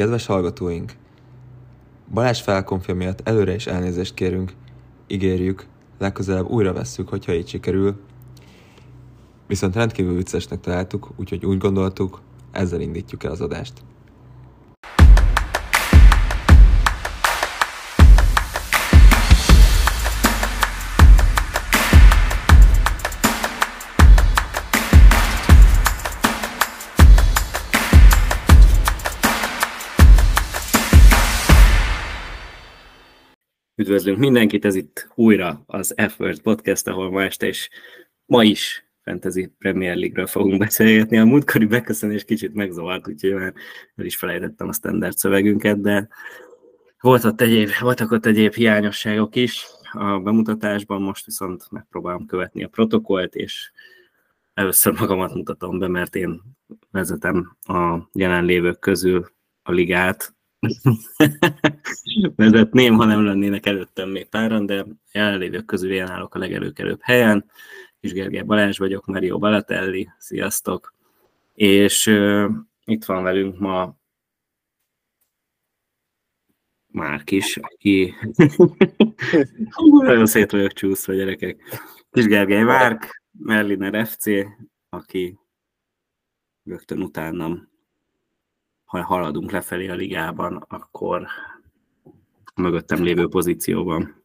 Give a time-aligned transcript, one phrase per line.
[0.00, 0.92] Kedves hallgatóink!
[2.12, 4.52] Balázs felkonfja miatt előre is elnézést kérünk,
[5.06, 5.66] ígérjük,
[5.98, 8.00] legközelebb újra vesszük, hogyha így sikerül.
[9.46, 12.20] Viszont rendkívül viccesnek találtuk, úgyhogy úgy gondoltuk,
[12.50, 13.72] ezzel indítjuk el az adást.
[33.90, 37.68] Üdvözlünk mindenkit, ez itt újra az F-Word Podcast, ahol ma este is,
[38.26, 41.18] ma is Fantasy Premier League-ről fogunk beszélgetni.
[41.18, 43.54] A múltkori beköszönés kicsit megzavart, úgyhogy már
[43.96, 46.08] el is felejtettem a standard szövegünket, de
[47.00, 52.68] volt ott egyéb, voltak ott egyéb hiányosságok is a bemutatásban, most viszont megpróbálom követni a
[52.68, 53.70] protokollt, és
[54.54, 56.40] először magamat mutatom be, mert én
[56.90, 59.30] vezetem a jelenlévők közül
[59.62, 60.34] a ligát,
[62.36, 67.50] vezetném, ha nem lennének előttem még páran, de jelenlévők közül én állok a legelőkelőbb helyen.
[68.00, 70.94] Kis Gergely Balázs vagyok, Mario Balatelli, sziasztok!
[71.54, 72.50] És uh,
[72.84, 73.98] itt van velünk ma
[76.92, 78.14] Márk is, aki
[80.02, 81.62] nagyon szét vagyok csúszva, gyerekek.
[82.10, 84.24] Kis Gergely Márk, Merliner FC,
[84.88, 85.38] aki
[86.64, 87.69] rögtön utánam
[88.90, 91.26] ha haladunk lefelé a ligában, akkor
[92.54, 94.22] a mögöttem lévő pozícióban.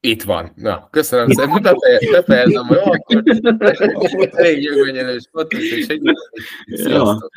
[0.00, 0.52] Itt van.
[0.54, 1.62] Na, köszönöm szépen.
[2.10, 6.02] Befejezem, hogy akkor elég jövőnyelős volt, és egy
[6.64, 7.30] ja.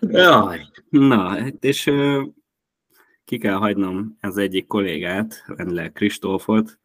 [0.00, 0.66] Jaj.
[0.88, 1.90] Na, és
[3.24, 6.78] ki kell hagynom az egyik kollégát, Vendler Kristófot,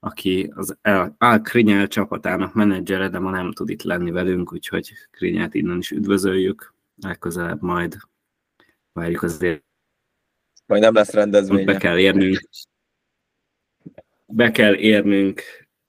[0.00, 0.78] aki az
[1.18, 5.90] Al Krinyel csapatának menedzsere, de ma nem tud itt lenni velünk, úgyhogy Krinyelt innen is
[5.90, 7.96] üdvözöljük legközelebb majd
[8.92, 9.64] várjuk azért.
[10.66, 11.64] Majd nem lesz rendezvény.
[11.64, 12.48] Be kell érnünk.
[14.26, 15.42] Be kell érnünk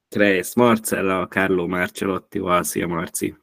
[0.10, 3.36] Kreis Marcella, Carlo Marcellotti, Szia Marci.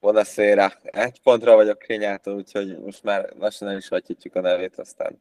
[0.00, 0.72] Buonasera.
[0.82, 5.20] Egy pontra vagyok Kényától, úgyhogy most már lassan el is hagyhatjuk a nevét, aztán,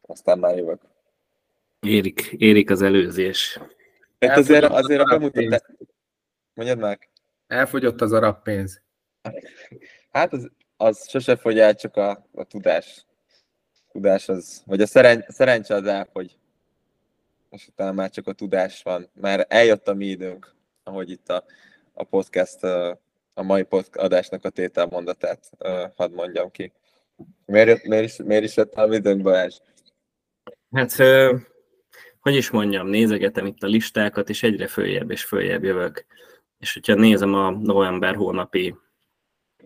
[0.00, 0.80] aztán már jövök.
[1.80, 3.60] Érik, érik az előzés.
[4.20, 5.62] Hát azért, azért a bemutatás...
[6.54, 7.10] Mondjad meg.
[7.46, 8.82] Elfogyott az arab pénz.
[10.10, 13.06] Hát az az sose fogy el, csak a, a tudás.
[13.92, 16.38] Tudás az, vagy a szeren, szerencse az elfogy.
[17.50, 19.08] És utána már csak a tudás van.
[19.12, 21.44] Már eljött a mi időnk, ahogy itt a,
[21.92, 22.64] a podcast,
[23.34, 25.50] a mai podcast adásnak a tételmondatát
[25.96, 26.72] hadd mondjam ki.
[27.44, 29.56] Miért, miért, is, miért is jött a időnk, Balázs?
[30.72, 30.96] Hát,
[32.20, 36.06] hogy is mondjam, nézegetem itt a listákat, és egyre följebb és följebb jövök.
[36.58, 38.74] És hogyha nézem a november hónapi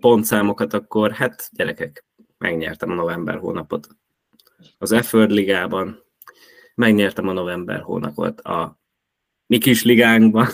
[0.03, 2.05] pontszámokat, akkor hát gyerekek,
[2.39, 3.89] megnyertem a november hónapot
[4.79, 6.05] az f ligában,
[6.75, 8.81] megnyertem a november hónapot a
[9.47, 10.47] mi kis ligánkban,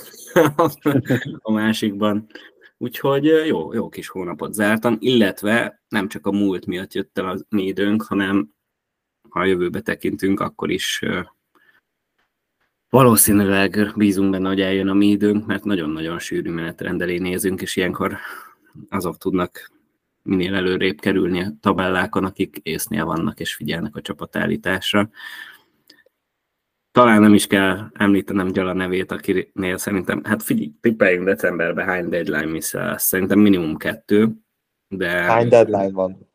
[1.39, 2.27] a másikban.
[2.79, 7.39] Úgyhogy jó, jó kis hónapot zártam, illetve nem csak a múlt miatt jött el a
[7.49, 8.51] mi időnk, hanem
[9.29, 11.03] ha a jövőbe tekintünk, akkor is
[12.91, 17.77] valószínűleg bízunk benne, hogy eljön a mi időnk, mert nagyon-nagyon sűrű menetrend elé nézünk, és
[17.77, 18.19] ilyenkor
[18.89, 19.71] azok tudnak
[20.23, 25.11] minél előrébb kerülni a tabellákon, akik észnél vannak és figyelnek a csapatállításra.
[26.93, 32.47] Talán nem is kell említenem Gyala nevét, akinél szerintem, hát figyelj, tippeljünk decemberben hány deadline
[32.47, 34.33] miss Szerintem minimum kettő,
[34.89, 35.09] de...
[35.09, 36.29] Hány deadline van?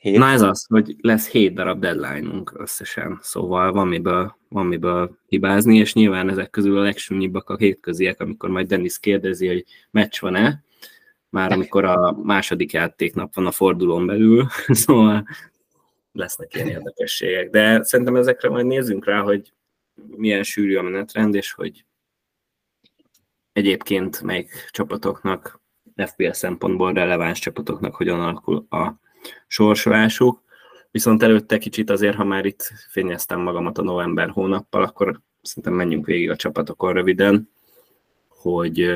[0.00, 0.18] Hét?
[0.18, 5.76] Na ez az, hogy lesz hét darab deadline-unk összesen, szóval van miből, van miből hibázni,
[5.76, 10.64] és nyilván ezek közül a legsúnyibbak a hétköziek, amikor majd Dennis kérdezi, hogy meccs van-e,
[11.30, 15.26] már amikor a második játéknap van a fordulón belül, szóval
[16.12, 17.50] lesznek ilyen érdekességek.
[17.50, 19.52] De szerintem ezekre majd nézzünk rá, hogy
[20.16, 21.84] milyen sűrű a menetrend, és hogy
[23.52, 25.60] egyébként melyik csapatoknak,
[25.96, 28.92] FPL szempontból releváns csapatoknak hogyan alakul a
[29.46, 30.42] sorsolásuk.
[30.90, 36.06] Viszont előtte kicsit azért, ha már itt fényeztem magamat a november hónappal, akkor szerintem menjünk
[36.06, 37.50] végig a csapatokon röviden,
[38.28, 38.90] hogy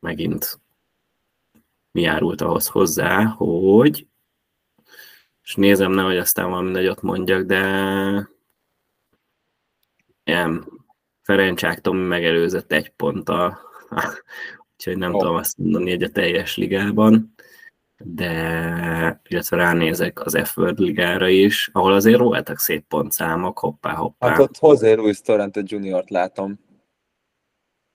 [0.00, 0.60] megint
[1.98, 4.06] mi járult ahhoz hozzá, hogy
[5.42, 7.60] és nézem, nehogy aztán valami nagyot mondjak, de
[10.24, 10.66] ilyen
[11.22, 13.58] Ferencsák Tomi megelőzött egy ponttal,
[14.76, 15.20] úgyhogy nem oh.
[15.20, 17.34] tudom azt mondani, hogy a teljes ligában,
[17.96, 18.30] de
[19.28, 24.28] illetve ránézek az f ligára is, ahol azért voltak szép pontszámok, hoppá, hoppá.
[24.28, 26.58] Hát ott José Luis Torrente Junior-t látom.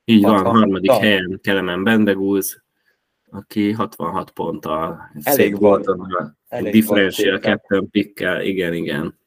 [0.05, 2.62] Így van, harmadik helyen Kelemen Bendegúz,
[3.33, 5.89] aki 66 ponttal Elég volt.
[6.49, 9.19] Differential captain pickkel, igen, igen.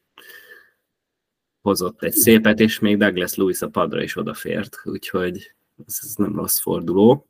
[1.61, 5.55] Hozott egy szépet, és még Douglas Lewis a padra is odafért, úgyhogy
[5.85, 7.27] ez, nem rossz forduló.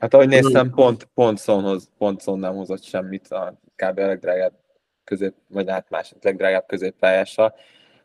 [0.00, 3.98] Hát ahogy néztem, pont, pont, Sonhoz, pont Son nem hozott semmit a kb.
[3.98, 4.54] a legdrágább
[5.04, 7.54] közép, vagy hát másik legdrágább középpályása,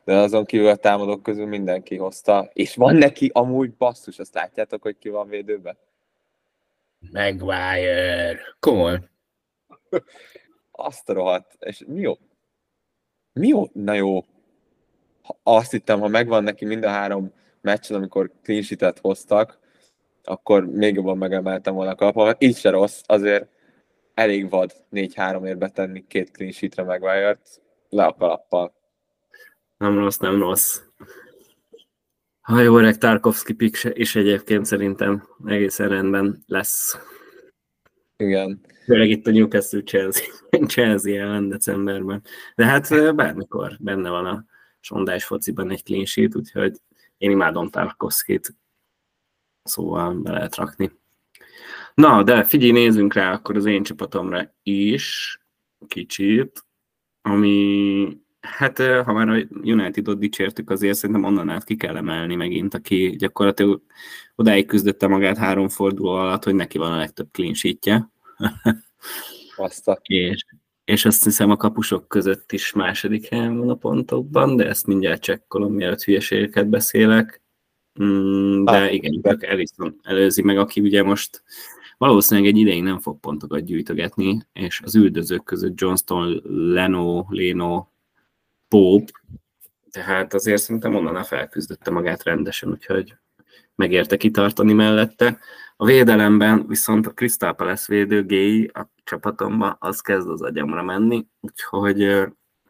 [0.04, 4.82] de azon kívül a támadók közül mindenki hozta, és van neki amúgy basszus, azt látjátok,
[4.82, 5.78] hogy ki van védőben?
[7.00, 8.40] Maguire.
[8.60, 9.00] Komoly.
[10.72, 11.56] Azt a rohadt.
[11.60, 12.14] És mi jó?
[13.34, 13.68] Mi jó?
[13.74, 14.26] Na jó.
[15.44, 19.60] Azt hittem, ha megvan neki mind a három meccsen, amikor clean hoztak,
[20.24, 22.44] akkor még jobban megemeltem volna a kalapomat.
[22.44, 23.48] Így se rossz, azért
[24.14, 28.74] elég vad 4-3 ér betenni két clean sheetre Maguire-t, le a kalappal.
[29.78, 30.82] Nem rossz, nem rossz.
[32.50, 36.98] Ha jó öreg Tarkovsky pick is egyébként szerintem egészen rendben lesz.
[38.18, 38.62] Igen.
[38.86, 40.26] Főleg itt a Newcastle Chelsea,
[40.68, 42.24] Chelsea ellen decemberben.
[42.56, 44.46] De hát bármikor benne van a
[44.80, 46.78] sondás fociban egy clean sheet, úgyhogy
[47.18, 48.56] én imádom Tarkovskit,
[49.64, 50.92] szóval be lehet rakni.
[51.94, 55.40] Na, de figyelj, nézzünk rá akkor az én csapatomra is,
[55.88, 56.66] kicsit,
[57.22, 62.74] ami Hát, ha már a United-ot dicsértük, azért szerintem onnan át ki kell emelni megint,
[62.74, 63.82] aki gyakorlatilag
[64.36, 68.10] odáig küzdötte magát három forduló alatt, hogy neki van a legtöbb clean sheetje.
[70.04, 70.46] és,
[70.84, 75.22] és azt hiszem a kapusok között is második helyen van a pontokban, de ezt mindjárt
[75.22, 77.42] csekkolom, mielőtt hülyeségeket beszélek.
[78.04, 81.44] Mm, de ah, igen, csak Ellison előzi meg, aki ugye most
[81.98, 86.42] valószínűleg egy ideig nem fog pontokat gyűjtögetni, és az üldözők között Johnston,
[86.74, 87.88] Leno, Leno,
[88.70, 89.12] Pope,
[89.92, 93.16] tehát azért szerintem onnan felküzdötte magát rendesen, úgyhogy
[93.76, 95.40] megérte kitartani mellette.
[95.78, 101.28] A védelemben viszont a Crystal Palace védő Gay a csapatomban, az kezd az agyamra menni,
[101.40, 102.28] úgyhogy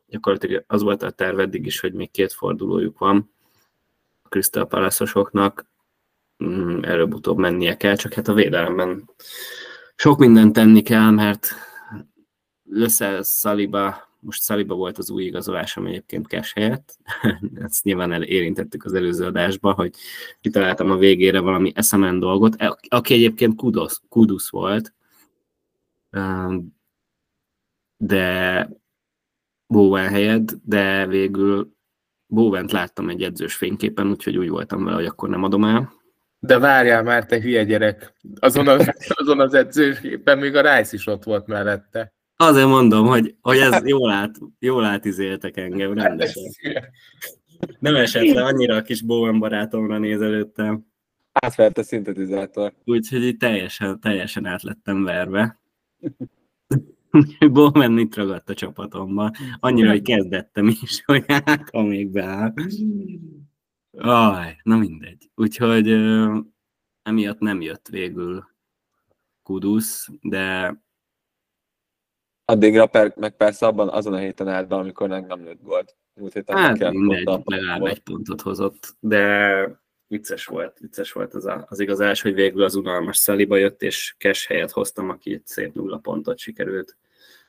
[0.07, 3.33] gyakorlatilag az volt a terv eddig is, hogy még két fordulójuk van
[4.21, 5.65] a Crystal Palace-osoknak,
[6.43, 9.09] mm, előbb-utóbb mennie kell, csak hát a védelemben
[9.95, 11.49] sok mindent tenni kell, mert
[12.63, 16.97] Löszel Saliba most Szaliba volt az új igazolásom egyébként cash helyett.
[17.65, 19.93] Ezt nyilván el, érintettük az előző adásban, hogy
[20.41, 22.55] kitaláltam a végére valami eszemen dolgot,
[22.87, 24.93] aki egyébként kudos, kudusz volt,
[27.97, 28.69] de
[29.67, 31.77] Bowen helyett, de végül
[32.27, 35.93] Bowent láttam egy edzős fényképen, úgyhogy úgy voltam vele, hogy akkor nem adom el.
[36.39, 38.13] De várjál már, te hülye gyerek!
[38.39, 42.13] Azon az, azon az edzősképpen még a Rice is ott volt mellette.
[42.41, 46.43] Azért mondom, hogy, hogy ez jól, át, jól átizéltek engem rendesen.
[47.79, 50.85] Nem esett le annyira a kis Bowen barátomra néz előttem.
[51.31, 52.73] Átfelt a szintetizátor.
[52.85, 55.59] Úgyhogy így teljesen, teljesen át lettem verve.
[57.51, 59.31] Bowman itt ragadt a csapatomba.
[59.59, 62.53] Annyira, hogy kezdettem is, hogy hát, ha még beáll.
[63.97, 65.29] Aj, na mindegy.
[65.35, 65.89] Úgyhogy
[67.03, 68.43] emiatt nem jött végül
[69.43, 70.77] Kudusz, de
[72.49, 75.95] Addigra per, meg persze abban azon a héten állt be, amikor nem, nem lőtt gólt.
[76.13, 81.65] Múlt héten hát mindegy, legalább egy pontot hozott, de vicces volt, vicces volt az, a,
[81.69, 85.73] az igazás, hogy végül az unalmas Szaliba jött, és Cash helyet hoztam, aki egy szép
[85.73, 86.97] nulla pontot sikerült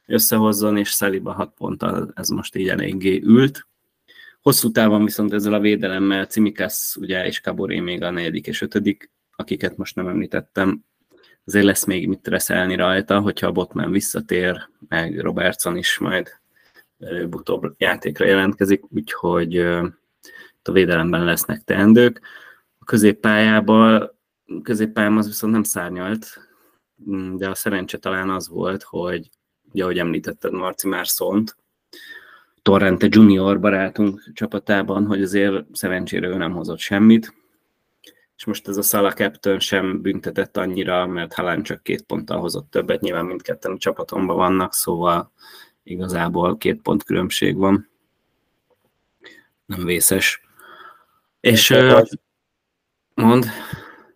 [0.07, 3.67] összehozzon, és Szaliba hat ponttal ez most így eléggé ült.
[4.41, 9.11] Hosszú távon viszont ezzel a védelemmel Cimikas ugye és Kaboré még a negyedik és ötödik,
[9.37, 10.85] akiket most nem említettem,
[11.51, 16.29] azért lesz még mit reszelni rajta, hogyha a Botman visszatér, meg Robertson is majd
[16.99, 19.57] előbb-utóbb játékra jelentkezik, úgyhogy
[20.63, 22.21] a védelemben lesznek teendők.
[22.79, 24.11] A középpályában,
[24.63, 26.27] középpályában az viszont nem szárnyalt,
[27.11, 29.31] mm, de a szerencse talán az volt, hogy
[29.73, 31.57] ugye, ahogy említetted, Marci már szólt,
[32.63, 37.40] Torrente Junior barátunk csapatában, hogy azért szerencsére ő nem hozott semmit,
[38.41, 42.71] és most ez a Salah Captain sem büntetett annyira, mert Halán csak két ponttal hozott
[42.71, 45.33] többet, nyilván mindketten a csapatomban vannak, szóval
[45.83, 47.91] igazából két pont különbség van.
[49.67, 50.41] Nem vészes.
[51.41, 52.03] És uh,
[53.15, 53.45] mond.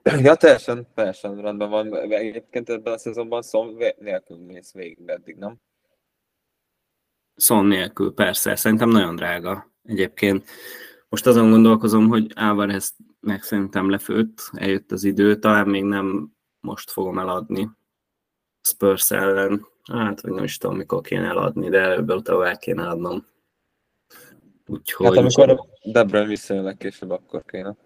[0.02, 1.94] Ja, teljesen, teljesen rendben van.
[1.96, 5.56] Egyébként ebben a szezonban szom nélkül mész végig eddig, nem?
[7.36, 8.56] Szon nélkül, persze.
[8.56, 10.48] Szerintem nagyon drága egyébként.
[11.14, 16.90] Most azon gondolkozom, hogy Álvarez meg szerintem lefőtt, eljött az idő, talán még nem most
[16.90, 17.70] fogom eladni
[18.62, 19.66] Spurs ellen.
[19.92, 23.26] Hát, vagy nem is tudom, mikor kéne eladni, de előbb utána el kéne adnom.
[24.66, 25.06] Úgyhogy...
[25.06, 27.76] Hát amikor a De Bruyne visszajönnek később, akkor kéne.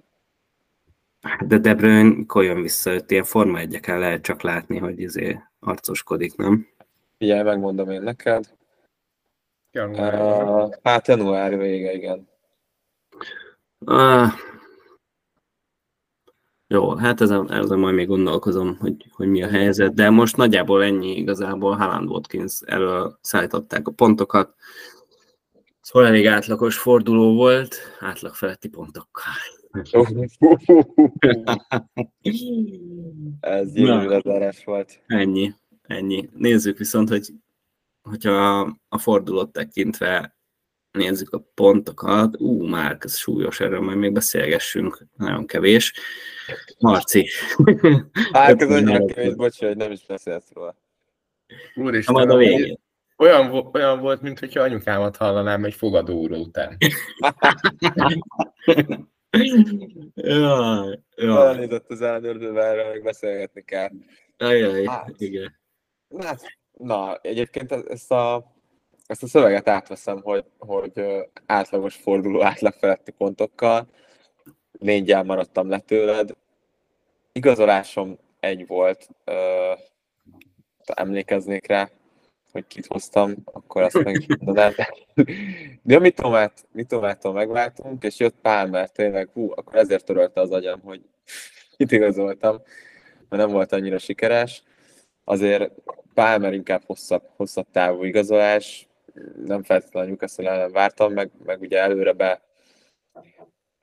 [1.47, 5.41] De De Bruyne mikor jön vissza, őt ilyen Forma 1 lehet csak látni, hogy izé
[5.61, 6.69] arcoskodik, nem?
[7.19, 8.57] Figyelj, megmondom én neked.
[9.73, 10.43] Január.
[10.43, 12.37] Uh, hát január vége, igen.
[13.79, 14.29] Uh,
[16.67, 20.85] jó, hát ezen, ezen majd még gondolkozom, hogy, hogy mi a helyzet, de most nagyjából
[20.85, 24.55] ennyi igazából Haaland Watkins elől szállították a pontokat.
[25.81, 29.33] Szóval elég átlagos forduló volt, átlag feletti pontokkal.
[33.41, 35.03] Ez gyönyörű volt.
[35.07, 36.29] Ennyi, ennyi.
[36.33, 37.33] Nézzük viszont, hogy
[38.03, 40.38] hogyha a fordulót tekintve
[40.99, 45.93] nézzük a pontokat, ú, már ez súlyos, erről majd még beszélgessünk, nagyon kevés.
[46.79, 47.29] Marci.
[48.33, 50.77] Hát ez annyira kevés, bocsi, hogy nem is beszélsz róla.
[51.75, 52.79] Úristen, majd a végén.
[53.17, 56.77] Olyan, olyan volt, mint hogyha anyukámat hallanám egy fogadóra után.
[60.15, 61.47] jaj, jaj.
[61.47, 63.91] Elnézett az erről meg beszélgetni kell.
[64.37, 65.59] Ajaj, hát, igen.
[66.19, 66.41] Hát,
[66.73, 68.55] na, egyébként ezt a,
[69.09, 70.93] ezt a szöveget átveszem, hogy, hogy
[71.47, 73.87] átlagos forduló átlag feletti pontokkal.
[74.79, 76.31] Négyel maradtam le tőled.
[77.33, 79.09] Igazolásom egy volt,
[80.85, 81.91] emlékeznék rá,
[82.53, 84.73] hogy kit hoztam, akkor azt meg mondanám.
[85.83, 90.81] De a Mitomát, Mitomától megváltunk, és jött Palmer, tényleg, hú, akkor ezért törölte az agyam,
[90.81, 91.03] hogy
[91.77, 92.63] itt igazoltam,
[93.29, 94.63] mert nem volt annyira sikeres.
[95.25, 95.73] Azért
[96.15, 98.88] Palmer inkább hosszabb, hosszabb távú igazolás,
[99.45, 102.43] nem feltétlenül Newcastle ellen vártam, meg, meg ugye előre be,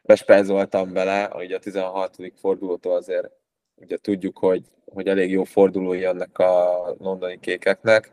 [0.01, 2.17] bespázoltam bele, hogy a 16.
[2.35, 3.29] fordulótól azért
[3.75, 8.11] ugye tudjuk, hogy, hogy elég jó fordulói jönnek a londoni kékeknek,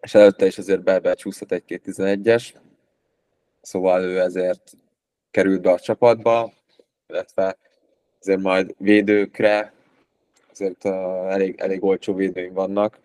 [0.00, 2.54] és előtte is azért be csúszhat egy-két 11-es,
[3.60, 4.72] szóval ő ezért
[5.30, 6.52] került be a csapatba,
[7.06, 7.56] illetve
[8.20, 9.72] azért majd védőkre,
[10.50, 10.84] azért
[11.28, 12.98] elég, elég olcsó védőink vannak,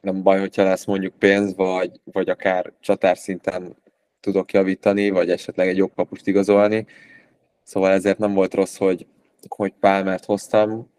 [0.00, 3.76] nem baj, hogyha lesz mondjuk pénz, vagy, vagy akár csatár szinten
[4.20, 6.86] tudok javítani, vagy esetleg egy jobb kapust igazolni.
[7.62, 9.06] Szóval ezért nem volt rossz, hogy,
[9.48, 10.90] hogy Pálmert hoztam,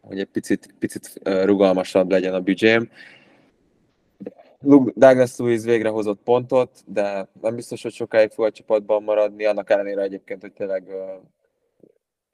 [0.00, 2.90] hogy egy picit, picit rugalmasabb legyen a büdzsém.
[4.94, 9.70] Douglas Lewis végre hozott pontot, de nem biztos, hogy sokáig fog a csapatban maradni, annak
[9.70, 10.84] ellenére egyébként, hogy tényleg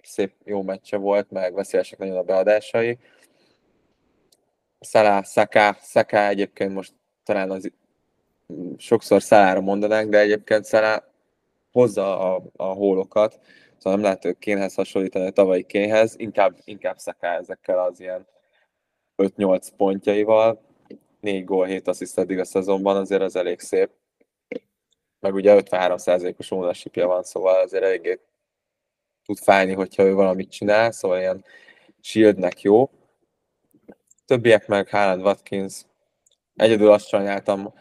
[0.02, 2.98] szép jó meccse volt, meg veszélyesek nagyon a beadásai.
[4.82, 6.92] Szalá, Szaká, Szaká egyébként most
[7.24, 7.70] talán az
[8.76, 11.04] sokszor Szalára mondanánk, de egyébként Szalá
[11.72, 13.40] hozza a, a hólokat,
[13.76, 18.26] szóval nem lehet Kénhez hasonlítani a tavalyi Kénhez, inkább, inkább Szaká ezekkel az ilyen
[19.16, 20.60] 5-8 pontjaival,
[21.20, 23.90] 4 gól, 7 assziszt eddig a szezonban, azért az elég szép.
[25.20, 28.20] Meg ugye 53%-os ownership van, szóval azért eléggé
[29.24, 31.44] tud fájni, hogyha ő valamit csinál, szóval ilyen
[32.00, 32.90] shieldnek jó
[34.24, 35.82] többiek meg Haaland, Watkins.
[36.56, 37.74] Egyedül azt sajnáltam,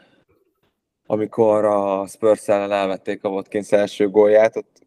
[1.06, 4.86] amikor a Spurs ellen elvették a Watkins első gólját, ott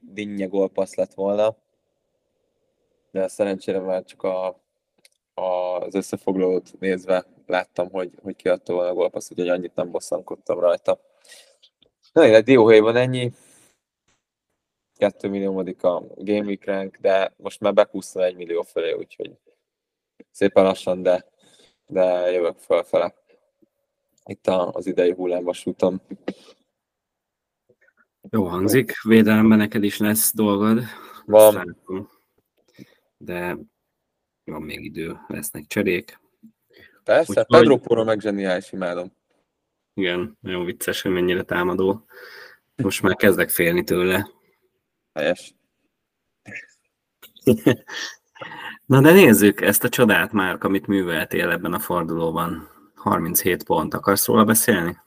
[0.00, 1.56] dinnye gólpassz lett volna.
[3.10, 4.46] De szerencsére már csak a,
[5.34, 5.42] a,
[5.80, 11.00] az összefoglalót nézve láttam, hogy, hogy kiadta volna a gólpassz, úgyhogy annyit nem bosszankodtam rajta.
[12.12, 13.32] Na, egy dióhéjban ennyi.
[14.96, 19.30] 2 milliómodik a Game Week rank, de most már bekúsztam egy millió felé, úgyhogy
[20.40, 21.24] szépen lassan, de,
[21.86, 23.14] de jövök fölfele.
[24.24, 26.00] Itt az idei hullámvasúton.
[28.30, 30.82] Jó hangzik, védelemben neked is lesz dolgod.
[31.26, 31.76] Van.
[33.16, 33.58] De
[34.44, 36.20] van még idő, lesznek cserék.
[37.04, 39.12] Persze, Úgy, Pedro Poro meg zseniális, imádom.
[39.94, 42.04] Igen, nagyon vicces, hogy mennyire támadó.
[42.76, 44.30] Most már kezdek félni tőle.
[45.12, 45.54] Helyes.
[48.90, 52.68] Na de nézzük ezt a csodát már, amit műveltél ebben a fordulóban.
[52.94, 53.94] 37 pont.
[53.94, 54.98] Akarsz róla beszélni?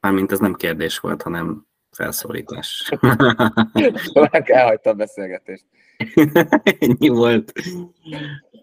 [0.00, 2.90] Mármint ez nem kérdés volt, hanem felszólítás.
[4.44, 5.64] Elhagytam a beszélgetést.
[6.80, 7.52] Ennyi volt.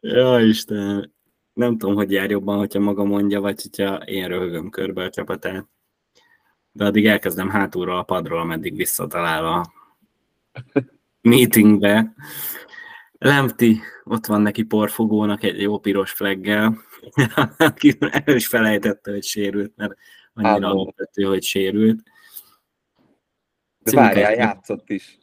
[0.01, 1.13] Ja, Isten.
[1.53, 5.67] Nem tudom, hogy jár jobban, hogyha maga mondja, vagy hogyha én röhögöm körbe a csapatát.
[6.72, 9.74] De addig elkezdem hátulról a padról, ameddig visszatalál a
[11.25, 12.13] meetingbe.
[13.17, 16.77] Lemti, ott van neki porfogónak egy jó piros fleggel,
[17.58, 19.96] aki el is felejtette, hogy sérült, mert
[20.34, 22.03] annyira alapvető, hogy sérült.
[23.79, 25.17] De várjál, játszott is.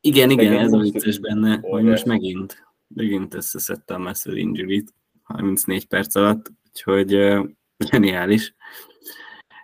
[0.00, 4.84] Igen, igen, ez a vicces benne, hogy most megint, megint összeszedte a muscle injury
[5.22, 7.48] 34 perc alatt, úgyhogy uh,
[7.90, 8.54] geniális.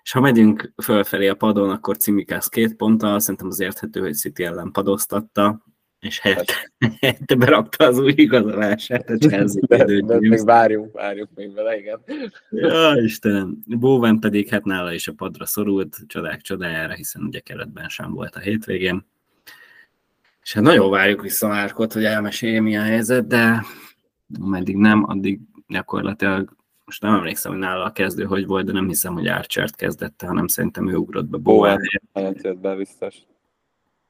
[0.02, 4.44] És ha megyünk fölfelé a padon, akkor Cimikász két ponttal, szerintem az érthető, hogy City
[4.44, 5.62] ellen padoztatta,
[6.02, 11.54] és helyette, helyette berakta az új igazolását a Chelsea de, de még várjunk, várjunk még
[11.54, 12.00] vele, igen.
[12.50, 13.58] Ja, Istenem.
[13.66, 18.36] Bowen pedig hát nála is a padra szorult, csodák csodájára, hiszen ugye keretben sem volt
[18.36, 19.06] a hétvégén.
[20.42, 23.64] És hát nagyon várjuk vissza Márkot, hogy elmesélje mi a helyzet, de
[24.40, 26.56] ameddig nem, addig gyakorlatilag
[26.92, 30.26] most nem emlékszem, hogy nála a kezdő hogy volt, de nem hiszem, hogy Archert kezdette,
[30.26, 31.78] hanem szerintem ő ugrott be Bowen.
[32.12, 33.16] Bowen jött be biztos.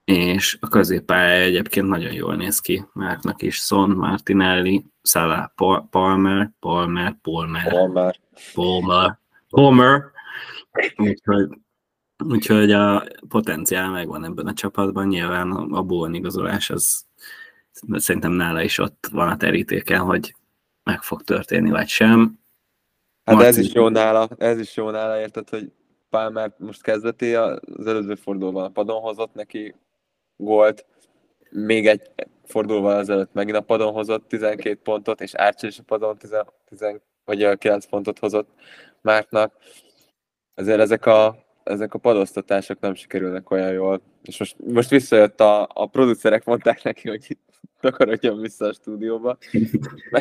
[0.04, 7.16] És a középpálya egyébként nagyon jól néz ki, Márknak is, Son, Martinelli, Salah, Palmer, Palmer,
[7.22, 8.20] Palmer, Palmer,
[8.54, 10.02] Palmer, Palmer,
[10.96, 11.48] úgyhogy,
[12.24, 17.06] úgyhogy a potenciál megvan ebben a csapatban, nyilván a Bowen igazolás az
[17.90, 20.34] szerintem nála is ott van a terítéken, hogy
[20.82, 22.40] meg fog történni, vagy sem.
[23.25, 23.47] Hát Martin...
[23.47, 25.73] ez is jó nála, ez is jó nála, érted, hogy
[26.11, 29.75] Palmer most kezdeti, az előző fordulóban a padon hozott neki
[30.37, 30.87] gólt,
[31.50, 32.11] még egy
[32.45, 36.35] fordulóval ezelőtt megint a padon hozott 12 pontot, és Archer is a padon 10,
[36.69, 38.49] 10, vagy 9 pontot hozott
[39.00, 39.55] Márknak.
[40.55, 44.02] Ezért ezek a, ezek a padosztatások nem sikerülnek olyan jól.
[44.23, 47.40] És most, most visszajött a, a producerek, mondták neki, hogy itt
[47.81, 49.38] takarodjon vissza a stúdióba.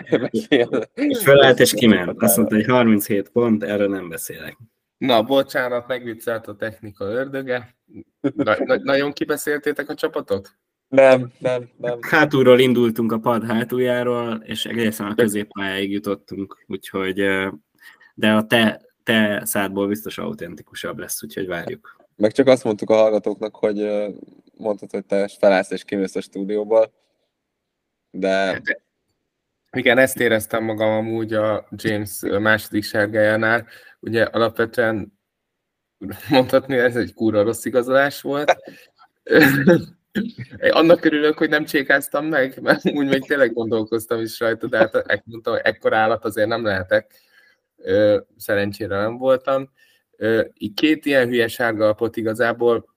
[1.23, 2.21] Fölállt és kiment.
[2.21, 4.57] Azt mondta, hogy 37 pont, erről nem beszélek.
[4.97, 7.75] Na, bocsánat, megviccelt a technika ördöge.
[8.19, 10.55] Na, na, nagyon kibeszéltétek a csapatot?
[10.87, 11.97] Nem, nem, nem.
[12.01, 17.23] Hátulról indultunk a pad hátuljáról, és egészen a középpályáig jutottunk, úgyhogy
[18.13, 21.99] de a te, te szádból biztos autentikusabb lesz, úgyhogy várjuk.
[22.15, 24.07] Meg csak azt mondtuk a hallgatóknak, hogy
[24.57, 26.93] mondtad, hogy te felállsz és kimész a stúdióból,
[28.11, 28.61] de...
[29.71, 33.67] Igen, ezt éreztem magam amúgy a James második sárgájánál.
[33.99, 35.19] Ugye alapvetően
[36.29, 38.55] mondhatni, ez egy kúra rossz igazolás volt.
[40.69, 45.23] Annak örülök, hogy nem csékáztam meg, mert úgy még tényleg gondolkoztam is rajta, de hát
[45.25, 47.21] mondtam, hogy ekkor állat azért nem lehetek.
[48.37, 49.71] Szerencsére nem voltam.
[50.53, 52.89] Így két ilyen hülye sárga alapot igazából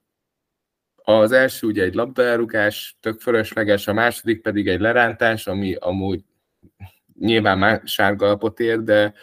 [0.97, 6.25] az első ugye egy labdaelrugás, tök fölösleges, a második pedig egy lerántás, ami amúgy
[7.19, 9.15] nyilván már sárga alapot ér, de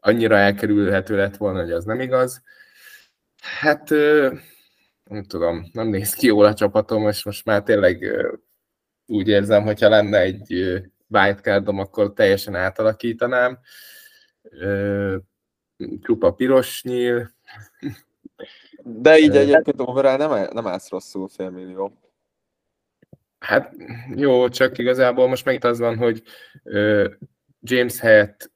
[0.00, 2.42] annyira elkerülhető lett volna, hogy az nem igaz.
[3.42, 3.90] Hát
[5.04, 8.04] nem tudom, nem néz ki jól a csapatom, és most már tényleg
[9.06, 10.52] úgy érzem, hogyha lenne egy
[11.08, 13.58] wildcardom, akkor teljesen átalakítanám.
[16.00, 17.30] Csupa piros nyíl.
[18.82, 22.00] De így egyébként overall nem, nem állsz rosszul fél millió.
[23.38, 23.74] Hát
[24.14, 26.22] jó, csak igazából most megint az van, hogy
[27.60, 28.52] James helyett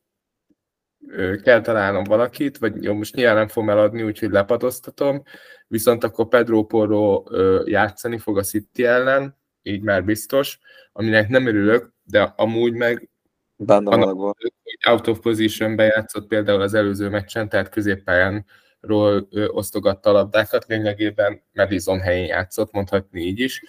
[1.43, 5.23] kell találnom valakit, vagy jó, most nyilván nem fogom eladni, úgyhogy lepadoztatom,
[5.67, 7.23] viszont akkor Pedro Porro
[7.65, 10.59] játszani fog a City ellen, így már biztos,
[10.93, 13.09] aminek nem örülök, de amúgy meg
[13.67, 14.37] annak,
[14.89, 22.01] out of position játszott például az előző meccsen, tehát középpályánról osztogatta a labdákat, lényegében Madison
[22.01, 23.63] helyén játszott, mondhatni így is.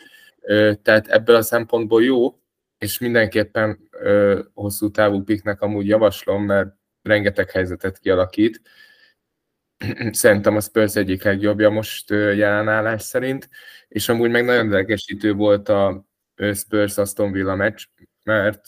[0.82, 2.40] Tehát ebből a szempontból jó,
[2.78, 3.90] és mindenképpen
[4.54, 8.62] hosszú távú piknek amúgy javaslom, mert rengeteg helyzetet kialakít.
[10.12, 13.50] Szerintem a Spurs egyik legjobbja most jelenállás szerint,
[13.88, 16.06] és amúgy meg nagyon idegesítő volt a
[16.54, 17.86] Spurs Aston Villa meccs,
[18.24, 18.66] mert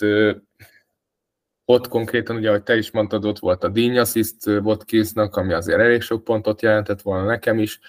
[1.66, 5.80] ott konkrétan, ugye, ahogy te is mondtad, ott volt a díny assist Watkinsnak, ami azért
[5.80, 7.80] elég sok pontot jelentett volna nekem is.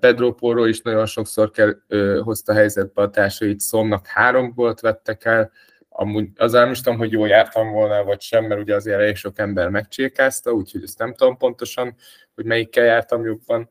[0.00, 1.74] Pedro Porro is nagyon sokszor kell,
[2.20, 5.50] hozta helyzetbe a társait, Szomnak három volt vettek el,
[5.88, 9.16] amúgy az nem is tudom, hogy jól jártam volna, vagy sem, mert ugye azért elég
[9.16, 11.94] sok ember megcsékázta, úgyhogy ezt nem tudom pontosan,
[12.34, 13.70] hogy melyikkel jártam jobban.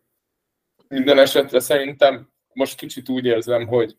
[0.87, 3.95] Minden esetre szerintem most kicsit úgy érzem, hogy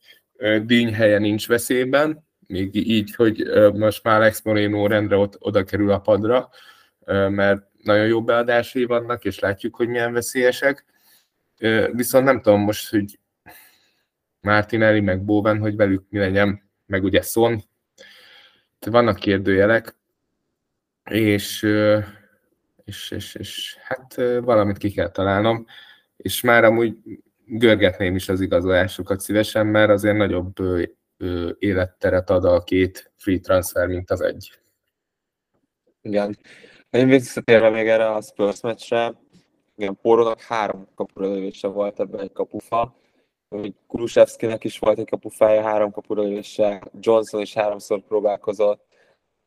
[0.63, 5.91] díny helye nincs veszélyben, még így, hogy most már Alex Moreno rendre ott, oda kerül
[5.91, 6.49] a padra,
[7.29, 10.85] mert nagyon jó beadásai vannak, és látjuk, hogy milyen veszélyesek.
[11.93, 13.19] Viszont nem tudom most, hogy
[14.41, 17.63] Martinelli meg Bowen, hogy velük mi legyen, meg ugye Son,
[18.87, 19.97] vannak kérdőjelek,
[21.11, 21.63] és,
[22.85, 25.67] és, és, és hát valamit ki kell találnom,
[26.17, 26.97] és már amúgy
[27.45, 30.53] görgetném is az igazolásokat szívesen, mert azért nagyobb
[31.59, 34.61] életteret ad a két free transfer, mint az egy.
[36.03, 36.39] Igen.
[36.91, 39.15] Én visszatérve még erre a Spurs meccsre,
[39.77, 42.97] igen, Porónak három kapura volt ebben egy kapufa,
[43.87, 46.23] Kulusevskinek is volt egy kapufája, három kapura
[47.01, 48.87] Johnson is háromszor próbálkozott,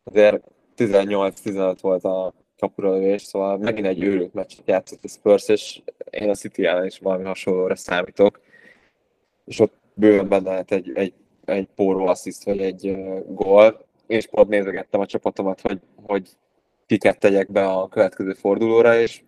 [0.03, 0.43] azért
[0.77, 6.35] 18-15 volt a kapuralövés, szóval megint egy őrült meccset játszott a Spurs, és én a
[6.35, 8.41] City ellen is valami hasonlóra számítok,
[9.45, 11.13] és ott bőven benne lehet egy, egy,
[11.53, 16.29] egy póró assziszt, vagy egy gól, és pont nézegettem a csapatomat, hogy, hogy
[16.85, 19.21] kiket tegyek be a következő fordulóra, és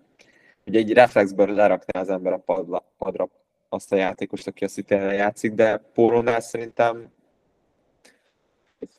[0.66, 3.30] ugye egy reflexből lerakná az ember a padla, padra
[3.70, 7.12] azt a játékost, aki a city játszik, de Pórónál szerintem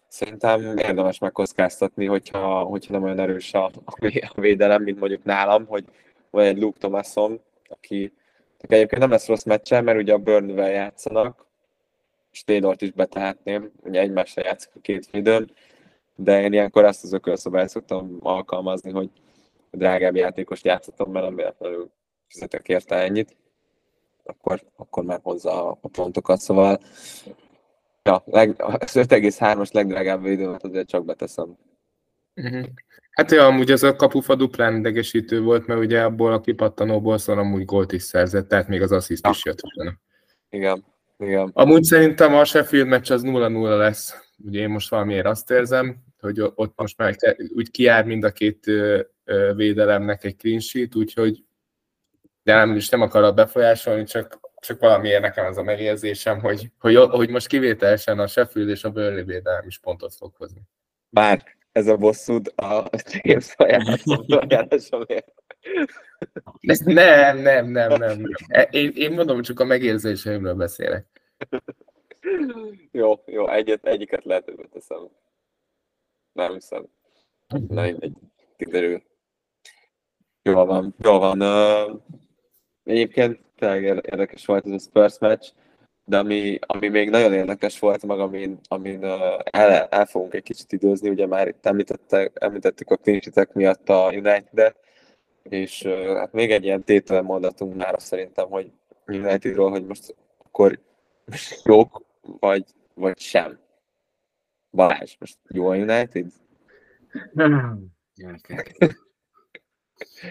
[0.09, 5.85] szerintem érdemes megkockáztatni, hogyha, hogyha nem olyan erős a, a védelem, mint mondjuk nálam, hogy
[6.31, 8.13] vagy egy Luke Thomason, aki,
[8.59, 11.44] egyébként nem lesz rossz meccse, mert ugye a Burnley-vel játszanak,
[12.35, 15.51] és Taylor-t is betehetném, ugye egymásra játszik a két védőn,
[16.15, 19.11] de én ilyenkor ezt az ökölszobályt szoktam alkalmazni, hogy
[19.71, 21.91] a drágább játékost játszottam, mert nem véletlenül
[22.29, 23.37] fizetek érte ennyit,
[24.25, 26.81] akkor, akkor már hozza a pontokat, szóval
[28.03, 31.57] ja, leg, az 5,3-as legdrágább védőmet azért csak beteszem.
[32.37, 32.67] Uh-huh.
[33.11, 37.45] Hát ja, amúgy az a kapufa duplán idegesítő volt, mert ugye abból a kipattanóból szóval
[37.45, 39.93] amúgy gólt is szerzett, tehát még az assziszt is jött volna.
[40.49, 40.85] Igen,
[41.19, 41.51] igen.
[41.53, 44.33] Amúgy szerintem a Sheffield meccs az 0-0 lesz.
[44.45, 47.17] Ugye én most valamiért azt érzem, hogy ott most már
[47.55, 48.71] úgy kiár mind a két
[49.55, 51.45] védelemnek egy clean sheet, úgyhogy
[52.43, 56.97] de nem is nem akarok befolyásolni, csak, csak valamiért nekem az a megérzésem, hogy, hogy,
[56.97, 60.63] hogy most kivételesen a Sheffield és a Burnley védelem is pontot fog hozni.
[61.09, 62.91] Bár ez a bosszút a
[63.23, 65.33] James ajánlásomért.
[66.85, 68.23] Nem, nem, nem, nem.
[68.71, 71.07] Én, én mondom, csak a megérzéseimről beszélek.
[72.91, 75.09] Jó, jó, egyet, egyiket lehet, hogy teszem.
[76.33, 76.87] Nem hiszem.
[77.69, 78.13] Na, egy
[78.57, 79.03] kiderül.
[80.43, 81.43] Jól van, jól van.
[82.85, 85.49] Egyébként tényleg érdekes volt ez a Spurs meccs,
[86.05, 90.43] de ami, ami még nagyon érdekes volt, meg amin, amin uh, el, el fogunk egy
[90.43, 91.67] kicsit időzni, ugye már itt
[92.35, 94.84] említettük a clean miatt a United-et,
[95.49, 95.83] és
[96.17, 98.73] hát még egy ilyen tételen mondatunk már szerintem, hogy
[99.07, 100.81] Unitedról, hogy most akkor
[101.65, 103.59] jók, vagy, vagy sem.
[104.71, 106.27] Balázs, most jó a United?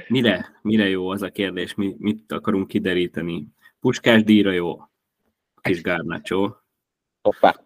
[0.07, 1.73] Mire, mire jó az a kérdés?
[1.75, 3.47] Mi, mit akarunk kideríteni?
[3.79, 4.81] Puskás díjra jó?
[5.61, 6.51] Kis Garnacho.
[7.21, 7.65] Hoppá.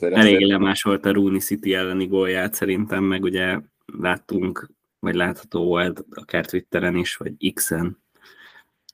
[0.00, 4.70] Elég lemásolt a Rooney City elleni gólját szerintem, meg ugye láttunk,
[5.04, 8.02] vagy látható volt akár Twitteren is, vagy X-en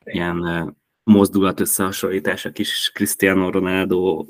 [0.05, 4.27] ilyen mozdulat összehasonlítás a kis Cristiano Ronaldo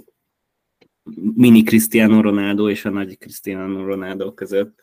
[1.34, 4.80] mini Cristiano Ronaldo és a nagy Cristiano Ronaldo között.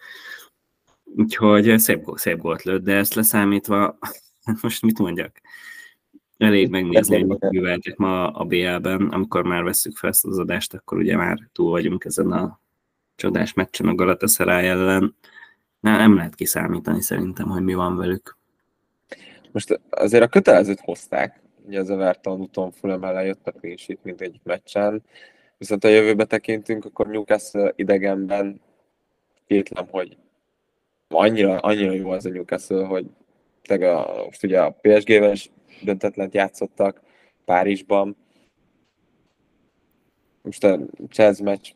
[1.04, 3.98] Úgyhogy szép, szép gólt lőtt, de ezt leszámítva,
[4.62, 5.42] most mit mondjak?
[6.38, 10.98] Elég megnézni, hogy műveltek ma a BL-ben, amikor már veszük fel ezt az adást, akkor
[10.98, 12.60] ugye már túl vagyunk ezen a
[13.16, 15.16] csodás meccsen a Galatasaray ellen.
[15.80, 18.38] Na, nem lehet kiszámítani szerintem, hogy mi van velük.
[19.52, 24.22] Most azért a kötelezőt hozták, ugye az Everton úton Fulham ellen jött a clean mint
[24.22, 25.04] egy meccsen,
[25.58, 28.62] viszont a jövőbe tekintünk, akkor Newcastle idegenben
[29.48, 30.18] kétlem, hogy
[31.08, 33.06] annyira, annyira jó az a Newcastle, hogy
[33.70, 35.50] a, most ugye a PSG-vel is
[35.82, 37.02] döntetlent játszottak
[37.46, 38.16] Párizsban.
[40.42, 41.72] Most a Chelsea meccs,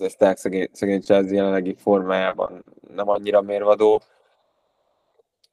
[0.00, 4.02] az egy szegény, szegény Chelsea jelenlegi formájában nem annyira mérvadó.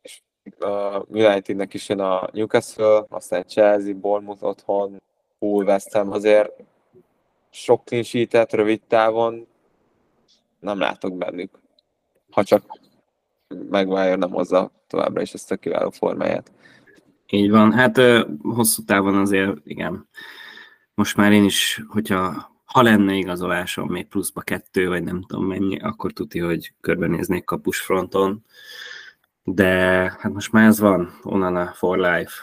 [0.01, 0.21] És
[0.59, 5.01] a Unitednek is jön a Newcastle, aztán Chelsea, Bournemouth otthon,
[5.39, 6.51] Hull, West Ham azért
[7.49, 9.47] sok clean rövid távon
[10.59, 11.59] nem látok bennük.
[12.31, 12.63] Ha csak
[13.69, 16.51] Maguire nem hozza továbbra is ezt a kiváló formáját.
[17.27, 17.97] Így van, hát
[18.41, 20.07] hosszú távon azért igen.
[20.93, 25.79] Most már én is, hogyha ha lenne igazolásom még pluszba kettő, vagy nem tudom mennyi,
[25.79, 28.45] akkor tudti, hogy körbenéznék kapusfronton.
[29.43, 29.75] De
[30.19, 32.33] hát most már ez van, onnan a for life.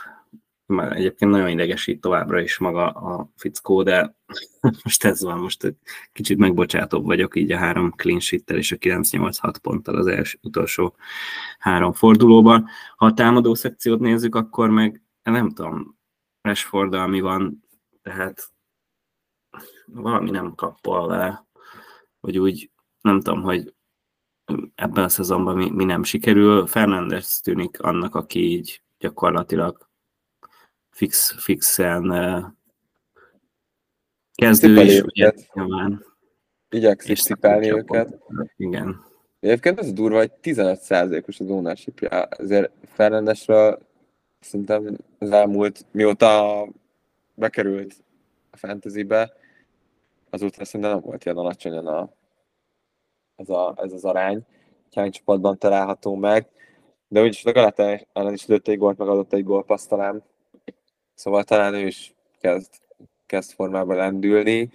[0.67, 4.17] Már egyébként nagyon idegesít továbbra is maga a fickó, de
[4.85, 5.75] most ez van, most
[6.13, 10.97] kicsit megbocsátóbb vagyok így a három clean sheet és a 9-8-6 ponttal az első, utolsó
[11.59, 12.67] három fordulóban.
[12.97, 15.99] Ha a támadó szekciót nézzük, akkor meg nem tudom,
[16.41, 17.65] rashford mi van,
[18.03, 18.53] tehát
[19.87, 21.47] valami nem kappal vele,
[22.21, 23.75] vagy úgy nem tudom, hogy
[24.75, 26.67] ebben a szezonban mi, mi nem sikerül.
[26.67, 29.89] Fernandez tűnik annak, aki így gyakorlatilag
[30.91, 32.57] fix, fixen
[34.35, 36.05] kezdő is, ugye, nyilván.
[36.71, 38.19] Igyekszik szipálni őket.
[38.57, 39.05] Igen.
[39.41, 43.79] Egyébként az durva, hogy 15%-os az ownership Ezért Fernandesről
[44.41, 46.67] szerintem az elmúlt, mióta
[47.35, 47.95] bekerült
[48.51, 49.33] a fantasybe,
[50.31, 52.09] azóta szerintem nem volt ilyen alacsonyan a,
[53.37, 54.43] ez, a, ez az arány.
[54.95, 56.49] hány csapatban található meg,
[57.09, 60.23] de úgyis a Galata ellen is lőtt egy gólt, megadott egy gólpaszt talán.
[61.15, 62.73] Szóval talán ő is kezd,
[63.27, 64.71] kezd formában lendülni.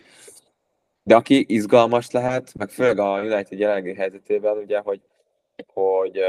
[1.03, 5.01] De aki izgalmas lehet, meg főleg a United jelenlegi helyzetében, ugye, hogy,
[5.73, 6.19] hogy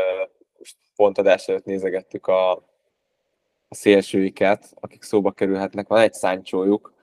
[0.58, 2.52] most pont adás előtt nézegettük a,
[3.68, 5.88] a szélsőiket, akik szóba kerülhetnek.
[5.88, 6.93] Van egy száncsójuk,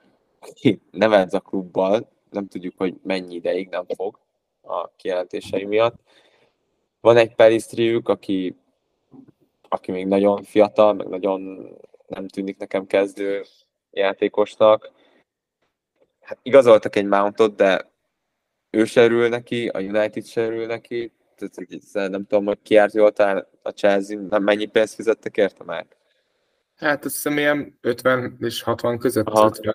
[0.48, 4.18] aki nevezz a klubbal, nem tudjuk, hogy mennyi ideig nem fog
[4.60, 6.00] a kijelentései miatt.
[7.00, 8.56] Van egy Perisztriük, aki,
[9.68, 11.70] aki még nagyon fiatal, meg nagyon
[12.06, 13.44] nem tűnik nekem kezdő
[13.90, 14.90] játékosnak.
[16.20, 17.90] Hát igazoltak egy Mountot, de
[18.70, 21.12] ő se örül neki, a United se örül neki,
[21.92, 25.64] tehát nem tudom, hogy ki járt jól, talán a Chelsea, nem mennyi pénzt fizettek érte
[25.64, 25.86] már?
[26.74, 29.26] Hát azt hiszem ilyen 50 és 60 között.
[29.26, 29.46] Aha.
[29.46, 29.74] 50.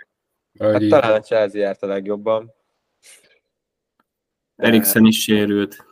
[0.59, 0.89] Hát így.
[0.89, 2.53] talán a Chelsea járt a legjobban.
[4.55, 5.85] Eriksen is sérült.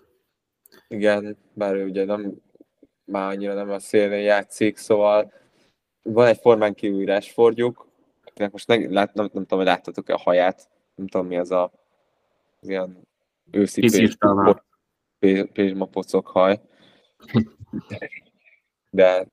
[0.87, 2.33] Igen, bár ő ugye nem,
[3.05, 5.33] már annyira nem a szélén játszik, szóval
[6.01, 7.87] van egy formán kívül Rashfordjuk,
[8.23, 11.51] akinek most ne, lát, nem, nem tudom, hogy láttatok-e a haját, nem tudom mi az
[11.51, 11.71] a
[12.65, 13.07] az ilyen
[13.51, 14.07] őszi
[15.53, 16.61] pézsma pocok haj.
[18.89, 19.27] De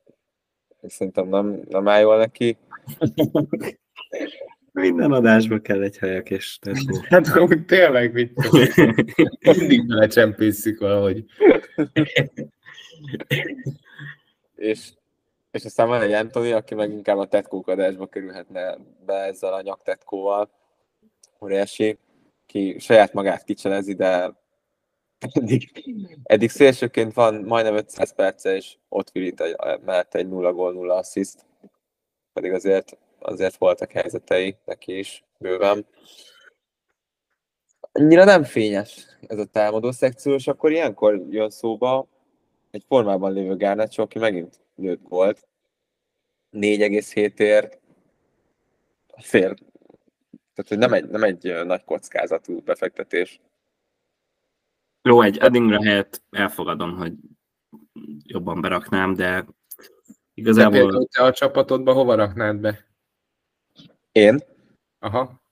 [0.83, 2.57] szerintem nem, nem áll jól neki.
[4.73, 7.01] Minden adásba kell egy hajak és tetszó.
[7.09, 8.75] Hát amúgy tényleg vicces.
[9.41, 11.25] Mindig belecsempészik valahogy.
[14.55, 14.93] és,
[15.51, 19.63] és aztán van egy Anthony, aki meg inkább a tetkók adásba kerülhetne be ezzel a
[19.63, 20.51] nyaktetkóval.
[21.41, 21.99] Óriási,
[22.47, 24.41] ki saját magát kicselezi, de
[25.19, 25.85] eddig,
[26.23, 30.95] eddig szélsőként van majdnem 500 perce, és ott virít egy, mellett egy 0 gól, 0
[30.95, 31.47] assziszt.
[32.33, 35.87] Pedig azért azért voltak helyzetei neki is bőven.
[37.93, 42.09] Annyira nem fényes ez a támadó szekció, és akkor ilyenkor jön szóba
[42.71, 45.47] egy formában lévő Garnacho, aki megint lőtt volt.
[46.53, 47.79] 4,7 ér
[49.17, 49.55] fél.
[50.55, 53.41] Tehát, hogy nem egy, nem egy nagy kockázatú befektetés.
[55.03, 57.13] Jó, egy Eddingre helyett elfogadom, hogy
[58.23, 59.47] jobban beraknám, de
[60.35, 60.73] igazából...
[60.73, 62.92] De például te a csapatodba hova raknád be?
[64.13, 64.41] Én?
[64.99, 65.43] Aha.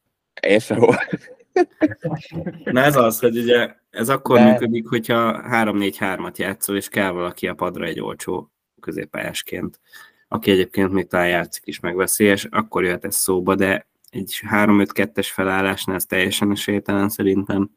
[0.40, 0.96] Én sehol.
[2.64, 4.50] Na ez az, hogy ugye ez akkor De...
[4.50, 9.80] működik, hogyha 3-4-3-at játszol, és kell valaki a padra egy olcsó középpályásként,
[10.28, 15.28] aki egyébként még talán játszik is meg veszélyes, akkor jöhet ez szóba, de egy 3-5-2-es
[15.32, 17.70] felállásnál ez teljesen esélytelen szerintem.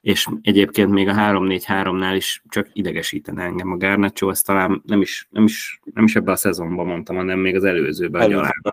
[0.00, 5.28] És egyébként még a 3-4-3-nál is csak idegesítene engem a Garnacho, azt talán nem is,
[5.30, 8.72] nem is, nem is ebben a szezonban mondtam, hanem még az előzőben, Előző hogy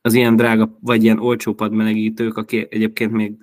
[0.00, 3.34] az ilyen drága, vagy ilyen olcsó padmelegítők, akik egyébként még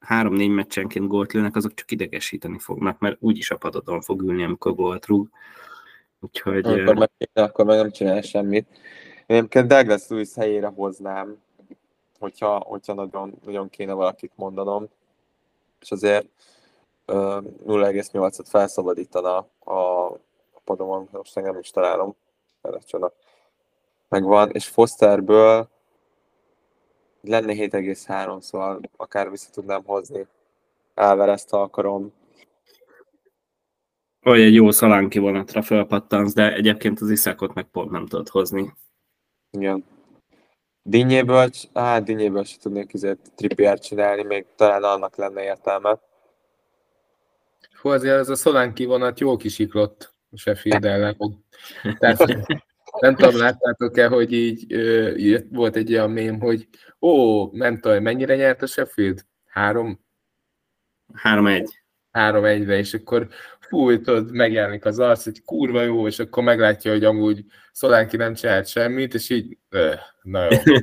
[0.00, 4.74] három-négy meccsenként gólt lőnek, azok csak idegesíteni fognak, mert úgyis a padodon fog ülni, amikor
[4.74, 5.28] gólt rúg.
[6.20, 6.66] Úgyhogy...
[6.66, 8.68] Akkor meg, akkor meg nem csinál semmit.
[9.26, 11.36] Én egyébként Douglas Lewis helyére hoznám,
[12.18, 14.88] hogyha, hogyha nagyon, nagyon kéne valakit mondanom,
[15.80, 16.26] és azért
[17.06, 19.72] 0,8-at felszabadítana a,
[20.52, 22.14] a padomon, most nem is találom,
[22.62, 23.12] mert csoda
[24.10, 25.68] megvan, és Fosterből
[27.20, 30.26] lenne 7,3, szóval akár vissza tudnám hozni
[30.94, 32.12] Álverezt, ha akarom.
[34.20, 38.74] Vagy egy jó szalánki vonatra felpattansz, de egyébként az iszákot meg pont nem tudod hozni.
[39.50, 39.84] Igen.
[40.82, 45.98] Dinnyéből, hát Dinnyéből se tudnék azért tripiát csinálni, még talán annak lenne értelme.
[47.80, 51.16] Hú, azért ez a szolánki vonat jó kisiklott a Sheffield ellen.
[51.98, 52.36] Tehát
[53.00, 56.68] nem tudom, láttátok-e, hogy így ö, volt egy olyan mém, hogy
[57.00, 59.24] ó, nem tudom, mennyire nyert a Sheffield?
[59.46, 60.00] Három?
[61.12, 61.82] Három-egy.
[62.10, 63.28] Három-egyre, és akkor
[63.60, 68.34] fúj, tudod, megjelenik az arc, hogy kurva jó, és akkor meglátja, hogy amúgy Szolánki nem
[68.34, 70.58] csinált semmit, és így, öh, na jó.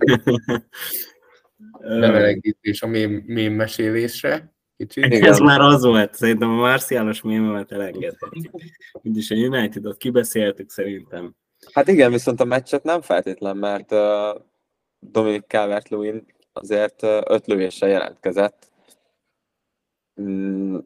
[2.00, 4.56] nem elegítés a mém, mém mesélésre.
[4.78, 5.04] Kicsit.
[5.04, 8.54] Ez már az volt, szerintem a Marciálos mémemet elengedhetjük.
[8.92, 11.36] Úgyis a United-ot kibeszéltük szerintem.
[11.74, 14.42] Hát igen, viszont a meccset nem feltétlen, mert uh,
[15.00, 15.90] Dominik calvert
[16.54, 18.72] azért uh, öt lövéssel jelentkezett.
[20.22, 20.78] Mm,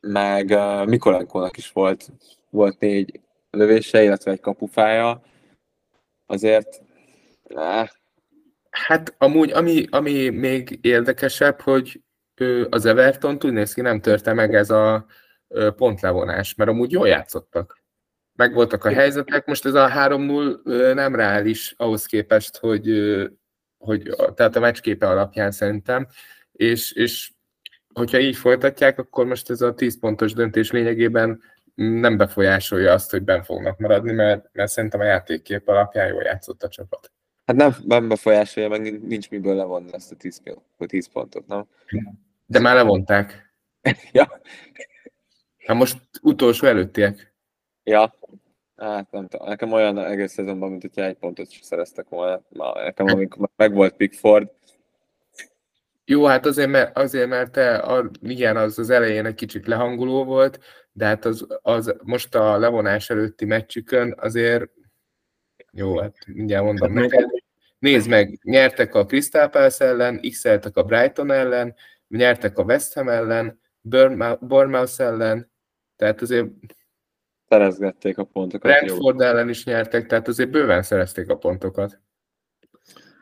[0.00, 2.12] meg uh, Mikolenkónak is volt,
[2.50, 5.22] volt négy lövése, illetve egy kapufája.
[6.26, 6.82] Azért
[7.48, 7.84] ne.
[8.70, 12.00] Hát amúgy, ami, ami még érdekesebb, hogy
[12.70, 15.06] az Everton úgy néz ki, nem törte meg ez a
[15.76, 17.85] pontlevonás, mert amúgy jól játszottak
[18.36, 19.46] megvoltak a helyzetek.
[19.46, 22.90] Most ez a 3-0 nem reális ahhoz képest, hogy,
[23.78, 26.06] hogy tehát a meccsképe alapján szerintem,
[26.52, 27.30] és, és
[27.94, 31.40] hogyha így folytatják, akkor most ez a 10 pontos döntés lényegében
[31.74, 36.62] nem befolyásolja azt, hogy ben fognak maradni, mert, mert szerintem a játékkép alapján jól játszott
[36.62, 37.12] a csapat.
[37.46, 40.42] Hát nem, nem befolyásolja, meg nincs miből levonni ezt a 10,
[40.86, 41.66] 10 pontot, nem?
[42.46, 43.54] De már levonták.
[44.12, 44.40] ja.
[45.66, 47.34] Hát most utolsó előttiek.
[47.86, 48.14] Ja.
[48.76, 49.48] Hát nem tudom.
[49.48, 52.42] Nekem olyan egész szezonban, mint hogyha egy pontot is szereztek volna.
[52.74, 54.50] Nekem amikor meg volt Pickford,
[56.08, 60.24] jó, hát azért, mert, azért, mert te, a, igen, az az elején egy kicsit lehanguló
[60.24, 60.60] volt,
[60.92, 64.70] de hát az, az most a levonás előtti meccsükön azért,
[65.72, 67.30] jó, hát mindjárt mondom neked,
[67.78, 70.44] nézd meg, nyertek a Crystal Palace ellen, x
[70.74, 71.74] a Brighton ellen,
[72.08, 73.60] nyertek a West Ham ellen,
[74.40, 75.50] Bournemouth ellen,
[75.96, 76.46] tehát azért
[77.48, 78.70] szerezgették a pontokat.
[78.70, 82.00] Brentford ellen is nyertek, tehát azért bőven szerezték a pontokat.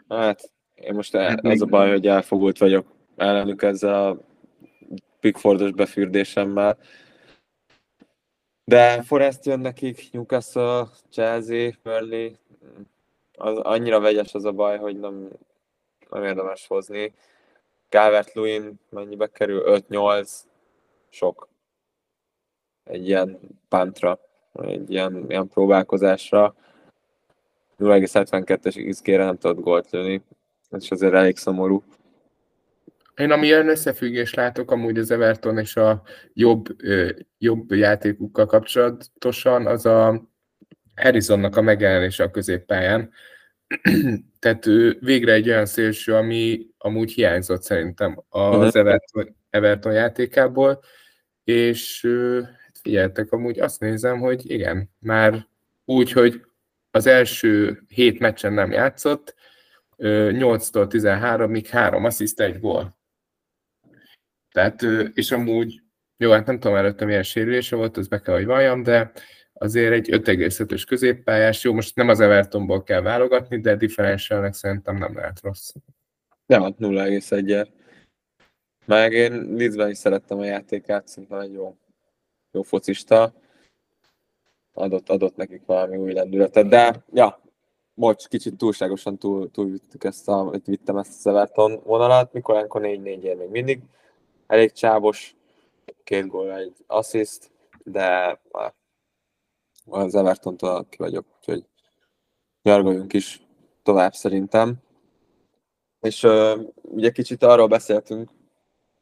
[0.08, 4.18] Hát én most el, hát az a baj, hogy elfogult vagyok ellenük ezzel a
[5.20, 6.78] Pickfordos befürdésemmel.
[8.64, 12.30] De Forest jön nekik, Newcastle, Chelsea, Burnley,
[13.32, 15.28] az annyira vegyes az a baj, hogy nem,
[16.10, 17.14] nem érdemes hozni.
[17.88, 19.62] calvert Lewin mennyibe kerül?
[19.66, 20.38] 5-8,
[21.08, 21.48] sok.
[22.84, 24.20] Egy ilyen pántra,
[24.52, 26.54] egy ilyen, ilyen próbálkozásra.
[27.78, 30.22] 0,72-es XG-re nem tudott gólt lőni.
[30.70, 31.82] Ez is azért elég szomorú.
[33.16, 36.66] Én amilyen összefüggés látok amúgy az Everton és a jobb,
[37.38, 40.28] jobb játékukkal kapcsolatosan, az a
[40.94, 43.10] Harrisonnak a megjelenése a középpályán.
[44.38, 50.80] Tehát ő végre egy olyan szélső, ami amúgy hiányzott szerintem az Everton, Everton játékából,
[51.44, 52.08] és
[52.84, 55.46] figyeltek, amúgy azt nézem, hogy igen, már
[55.84, 56.44] úgy, hogy
[56.90, 59.34] az első hét meccsen nem játszott,
[59.98, 62.98] 8-tól 13-ig három assziszt, egy gól.
[64.50, 64.82] Tehát,
[65.14, 65.82] és amúgy,
[66.16, 69.12] jó, hát nem tudom előtte milyen sérülése volt, az be kell, hogy valljam, de
[69.52, 75.14] azért egy 5,5-ös középpályás, jó, most nem az Evertonból kell válogatni, de differentialnek szerintem nem
[75.14, 75.72] lehet rossz.
[76.46, 77.68] Ja, 0,1
[78.86, 81.76] Meg én Leedsben is szerettem a játékát, szerintem egy jó,
[82.54, 83.32] jó focista.
[84.72, 87.40] Adott, adott nekik valami új lendületet, de ja,
[87.94, 93.22] most kicsit túlságosan túl, túlvittük ezt a, vittem ezt az Everton vonalat, mikor enko 4-4
[93.22, 93.80] ér még mindig.
[94.46, 95.36] Elég csábos,
[96.04, 97.50] két gól, egy assziszt,
[97.84, 98.40] de
[99.86, 101.64] az Everton-tól ki vagyok, úgyhogy
[102.62, 103.46] nyargaljunk is
[103.82, 104.74] tovább szerintem.
[106.00, 108.30] És uh, ugye kicsit arról beszéltünk,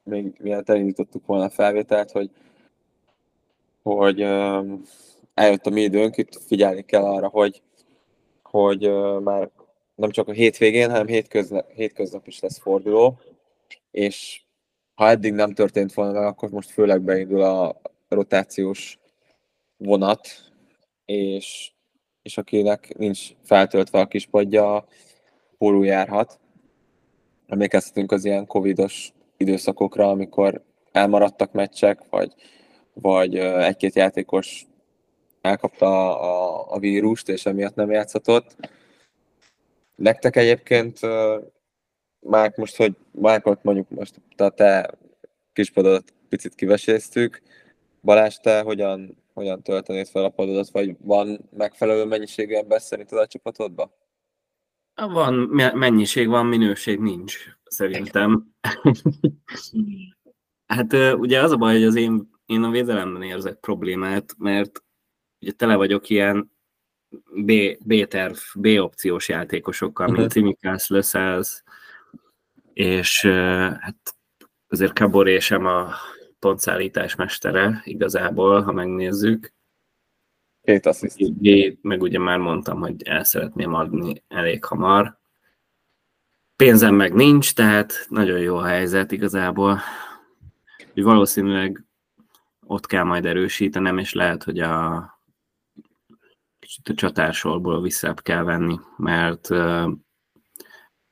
[0.02, 2.30] még mielőtt elindítottuk volna a felvételt, hogy,
[3.82, 4.20] hogy
[5.34, 7.62] eljött a mi időnk, itt figyelni kell arra, hogy
[8.42, 8.90] hogy
[9.22, 9.50] már
[9.94, 13.20] nem csak a hétvégén, hanem hétköznap, hétköznap is lesz forduló,
[13.90, 14.42] és
[14.94, 18.98] ha eddig nem történt volna akkor most főleg beindul a rotációs
[19.76, 20.28] vonat,
[21.04, 21.72] és,
[22.22, 24.86] és akinek nincs feltöltve a kispadja,
[25.58, 26.40] póló járhat.
[27.46, 32.34] Emlékeztetünk az ilyen covidos időszakokra, amikor elmaradtak meccsek, vagy,
[32.94, 34.66] vagy egy-két játékos
[35.40, 38.56] elkapta a, a vírust, és emiatt nem játszhatott.
[39.94, 41.00] Nektek egyébként,
[42.20, 44.90] Márk, most, hogy Márkot mondjuk most a te
[45.52, 47.42] kispadodat picit kiveséztük,
[48.02, 53.26] Balázs, te hogyan, hogyan töltenéd fel a padodat, vagy van megfelelő mennyiségű ember szerinted a
[53.26, 53.92] csapatodban?
[54.94, 55.34] Van,
[55.74, 58.54] mennyiség van, minőség nincs, szerintem.
[60.74, 64.82] hát ugye az a baj, hogy az én, én a védelemben érzek problémát, mert
[65.40, 66.52] ugye tele vagyok ilyen
[67.34, 67.52] B,
[67.84, 70.20] B-terv, B-opciós játékosokkal, uh-huh.
[70.20, 71.62] mint Cimikász, Löszelsz,
[72.72, 73.20] és
[73.80, 74.16] hát
[74.68, 75.90] azért Caboré sem a
[76.38, 79.52] pontszállítás mestere igazából, ha megnézzük.
[80.62, 81.20] Két assziszt.
[81.80, 85.18] Meg ugye már mondtam, hogy el szeretném adni elég hamar.
[86.56, 89.80] Pénzem meg nincs, tehát nagyon jó a helyzet igazából.
[90.94, 91.84] Úgy valószínűleg
[92.66, 95.06] ott kell majd erősítenem, és lehet, hogy a
[96.58, 99.48] kicsit a csatársorból visszább kell venni, mert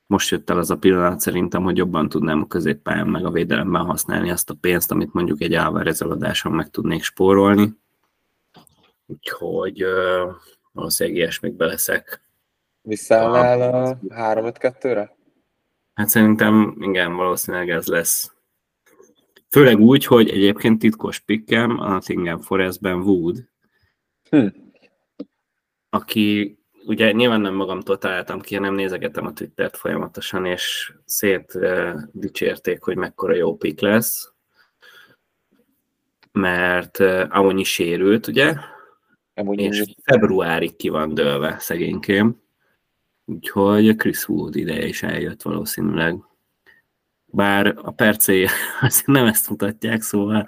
[0.05, 3.85] most jött el az a pillanat szerintem, hogy jobban tudnám a középpályán meg a védelemben
[3.85, 7.79] használni azt a pénzt, amit mondjuk egy Álvarez eladáson meg tudnék spórolni.
[9.05, 10.31] Úgyhogy uh,
[10.71, 12.21] valószínűleg ilyesmikbe leszek.
[12.81, 15.15] Visszállnál a 3-5-2-re?
[15.93, 18.35] Hát szerintem igen, valószínűleg ez lesz.
[19.51, 23.49] Főleg úgy, hogy egyébként titkos pikkem a Nottingham Forestben Wood.
[24.29, 24.45] Hm
[25.93, 31.93] aki ugye nyilván nem magamtól találtam ki, hanem nézegetem a Twittert folyamatosan, és szét uh,
[32.11, 34.33] dicsérték, hogy mekkora jó pick lesz.
[36.31, 38.53] mert uh, Amonyi sérült, ugye?
[39.33, 42.41] Amonyi és februárig ki van dőlve szegénykém.
[43.25, 46.15] Úgyhogy Chris Wood ideje is eljött valószínűleg.
[47.31, 48.47] Bár a percé
[49.05, 50.47] nem ezt mutatják, szóval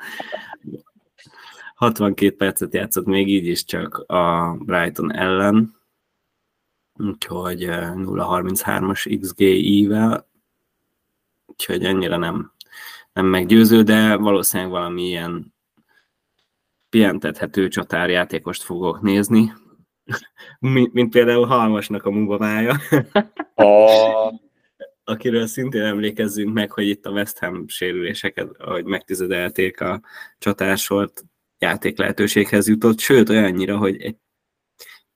[1.76, 5.76] 62 percet játszott még így is csak a Brighton ellen,
[6.94, 10.28] úgyhogy 0.33-as XGI-vel,
[11.46, 12.52] úgyhogy ennyire nem,
[13.14, 15.54] nem meggyőző, de valószínűleg valami ilyen
[16.90, 19.54] pihentethető csatárjátékost fogok nézni,
[20.60, 22.76] mint, mint például Halmasnak a munkamája,
[23.56, 24.34] oh.
[25.04, 30.02] akiről szintén emlékezzünk meg, hogy itt a West Ham sérüléseket, ahogy megtizedelték a
[30.38, 31.24] csatársort,
[31.58, 34.18] játék lehetőséghez jutott, sőt olyannyira, hogy egy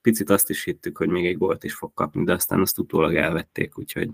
[0.00, 3.14] picit azt is hittük, hogy még egy gólt is fog kapni, de aztán azt utólag
[3.14, 4.10] elvették, úgyhogy...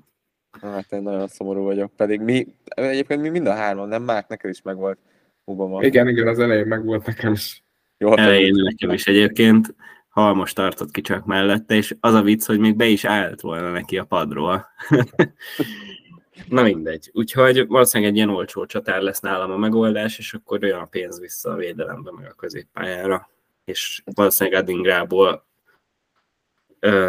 [0.60, 4.50] Hát én nagyon szomorú vagyok, pedig mi, egyébként mi mind a hárman, nem már neked
[4.50, 4.98] is megvolt
[5.44, 5.82] Obama.
[5.84, 7.64] Igen, igen, az elején megvolt nekem is.
[7.98, 9.74] Jó, elején nekem is egyébként.
[10.14, 13.70] Halmos tartott ki csak mellette, és az a vicc, hogy még be is állt volna
[13.70, 14.66] neki a padról.
[16.48, 17.10] Na mindegy.
[17.12, 21.20] Úgyhogy valószínűleg egy ilyen olcsó csatár lesz nálam a megoldás, és akkor olyan a pénz
[21.20, 23.30] vissza a védelembe, meg a középpályára.
[23.64, 25.46] És valószínűleg Adingrából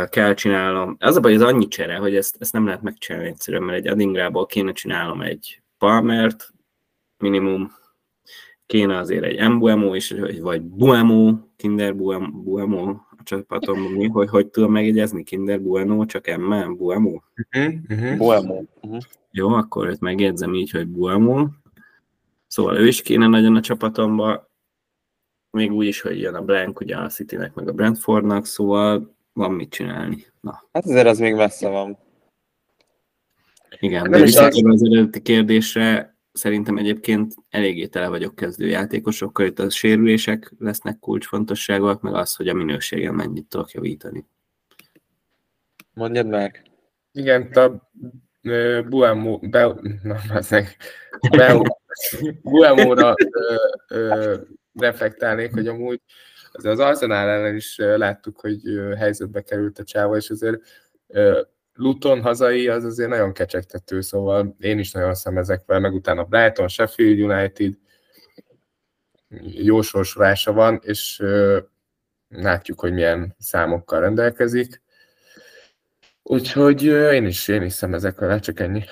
[0.10, 0.97] kell csinálnom.
[0.99, 3.88] Az a baj, ez annyi csere, hogy ezt, ezt nem lehet megcsinálni egyszerűen, mert egy
[3.88, 6.53] Adingrából kéne csinálnom egy Palmert,
[7.18, 7.72] minimum
[8.66, 14.72] kéne azért egy Mbuemo is, vagy Buemo, Kinder Buemo a csapatomban, mi, hogy hogy tudom
[14.72, 17.10] megjegyezni Kinder Bueno, csak M, Buemo?
[17.10, 18.18] Uh-huh, uh-huh.
[18.18, 18.62] Buemo.
[18.82, 19.01] Uh-huh.
[19.32, 21.47] Jó, akkor őt megjegyzem így, hogy Buemo.
[22.47, 24.49] Szóval ő is kéne nagyon a csapatomba,
[25.51, 29.51] még úgy is, hogy jön a Blank, ugye a Citynek, meg a Brentfordnak, szóval van
[29.51, 30.26] mit csinálni.
[30.41, 30.64] Na.
[30.72, 31.97] Hát azért az még messze van.
[33.80, 40.53] Igen, de visszatérve az eredeti kérdésre, szerintem egyébként eléggé tele vagyok kezdőjátékosokkal, itt a sérülések
[40.59, 44.25] lesznek kulcsfontosságúak, meg az, hogy a minőségen mennyit tudok javítani.
[45.93, 46.63] Mondjad meg.
[47.11, 47.89] Igen, a
[48.89, 50.15] Buemo, be, na,
[51.29, 51.61] be,
[52.41, 53.13] Buemóra
[54.73, 56.01] reflektálnék, hogy amúgy
[56.51, 58.61] az, az Arsenal ellen is láttuk, hogy
[58.97, 60.61] helyzetbe került a csáva, és azért
[61.76, 67.19] Luton hazai az azért nagyon kecsegtető, szóval én is nagyon szemezek meg utána Brighton, Sheffield
[67.19, 67.73] United,
[69.43, 71.23] jó sorsolása van, és
[72.28, 74.82] látjuk, hogy milyen számokkal rendelkezik.
[76.23, 78.84] Úgyhogy én is, én is szemezek vele, csak ennyi.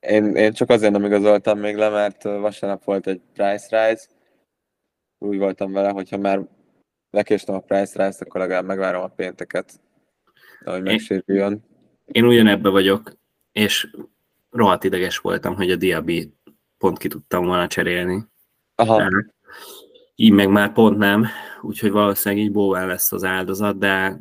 [0.00, 4.06] Én, én csak azért nem igazoltam még le, mert vasárnap volt egy price rise.
[5.18, 6.40] Úgy voltam vele, hogyha már
[7.10, 9.72] lekéstem a price rise akkor legalább megvárom a pénteket,
[10.64, 11.70] ahogy megsérüljön.
[12.12, 13.12] Én ugyanebbe vagyok,
[13.52, 13.90] és
[14.50, 16.32] rohadt ideges voltam, hogy a Diaby
[16.78, 18.26] pont ki tudtam volna cserélni.
[18.74, 19.10] Aha.
[20.14, 21.26] Így meg már pont nem,
[21.62, 24.18] úgyhogy valószínűleg így bóván lesz az áldozat, de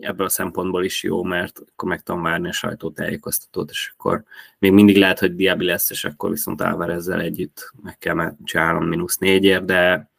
[0.00, 4.22] ebből a szempontból is jó, mert akkor meg tudom várni a sajtótájékoztatót, és akkor
[4.58, 9.16] még mindig lehet, hogy Diaby lesz, és akkor viszont ezzel együtt meg kell csinálnom mínusz
[9.16, 10.10] négyért, de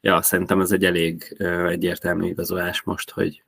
[0.00, 1.36] ja, szerintem ez egy elég
[1.68, 3.42] egyértelmű igazolás most, hogy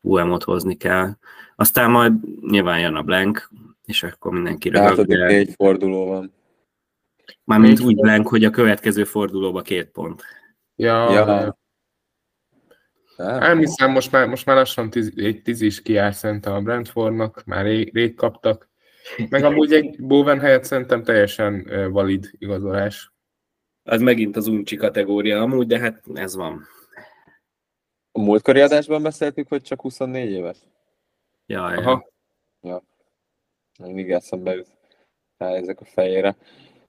[0.00, 1.10] UM-ot hozni kell.
[1.56, 2.12] Aztán majd
[2.50, 3.50] nyilván jön a blank,
[3.84, 5.06] és akkor mindenki röhög.
[5.06, 5.26] De...
[5.26, 6.34] egy forduló van.
[7.44, 10.22] Mármint úgy blank, hogy a következő fordulóba két pont.
[10.76, 11.58] Ja, ja.
[13.16, 17.64] Elhiszem, most már, most már lassan tíz, egy tíz is kiáll szerintem a Brentfordnak, már
[17.64, 18.68] rég, rég kaptak.
[19.28, 23.12] Meg amúgy egy Bowen helyett szerintem teljesen valid igazolás.
[23.82, 26.66] Az megint az uncsi kategória amúgy, de hát ez van.
[28.16, 30.58] A múltkori adásban beszéltük, hogy csak 24 éves?
[31.46, 32.08] Ja, Aha.
[32.60, 32.82] Ja.
[33.78, 34.68] Mindig eszembe jut
[35.36, 36.36] ezek a fejére.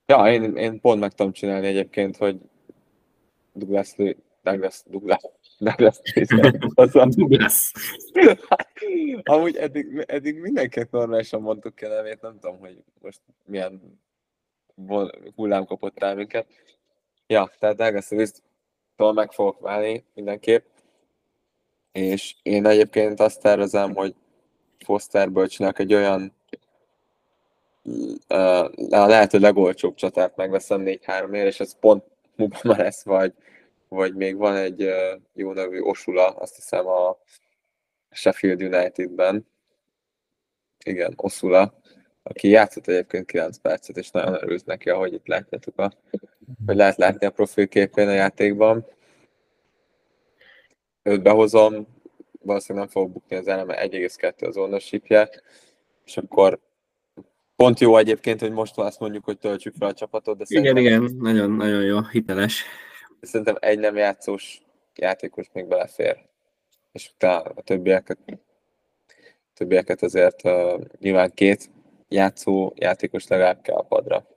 [0.06, 2.40] Ja, én, én pont meg tudom csinálni egyébként, hogy
[3.54, 3.96] Douglas,
[4.44, 5.22] Douglas, Douglas,
[5.58, 6.00] Douglas,
[7.16, 7.72] Douglas.
[9.24, 14.02] Amúgy eddig, eddig mindenkinek normálisan mondtuk ki a nevét, nem tudom, hogy most milyen
[15.36, 16.48] hullám kapott el minket.
[17.26, 20.76] Ja, tehát Douglas Luiz-tól meg fogok válni mindenképp
[21.98, 24.16] és én egyébként azt tervezem, hogy
[24.86, 26.34] Fosterből csinálok egy olyan
[28.28, 32.04] uh, lehet, legolcsóbb csatát megveszem 4-3 ér, és ez pont
[32.36, 33.34] Mubama lesz, vagy,
[33.88, 34.90] vagy még van egy
[35.34, 37.18] jó nevű Osula, azt hiszem a
[38.12, 39.48] Sheffield Unitedben.
[40.86, 41.74] Igen, Osula,
[42.24, 45.94] aki játszott egyébként 9 percet, és nagyon örült neki, ahogy itt látjátok, a,
[46.66, 48.86] hogy lehet látni a profilképén a játékban
[51.08, 51.88] őt behozom,
[52.42, 55.30] valószínűleg nem fog bukni az eleme 1,2 az ownershipje,
[56.06, 56.60] és akkor
[57.56, 61.16] pont jó egyébként, hogy most azt mondjuk, hogy töltsük fel a csapatot, de Igen, igen,
[61.20, 62.64] nagyon, nagyon jó, hiteles.
[63.22, 64.62] szerintem egy nem játszós
[64.96, 66.26] játékos még belefér.
[66.92, 68.18] És utána a többieket,
[69.54, 71.70] többieket azért uh, nyilván két
[72.08, 74.28] játszó játékos legalább kell a padra.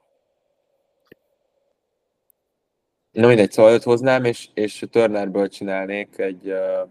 [3.11, 6.89] Na mindegy, szóval őt hoznám, és, és Turnerből csinálnék egy uh,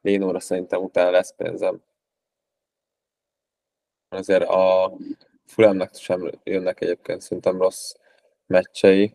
[0.00, 1.82] Lénóra szerintem utána lesz pénzem.
[4.08, 4.92] Azért a
[5.46, 7.94] Fulamnak sem jönnek egyébként szerintem rossz
[8.46, 9.14] meccsei.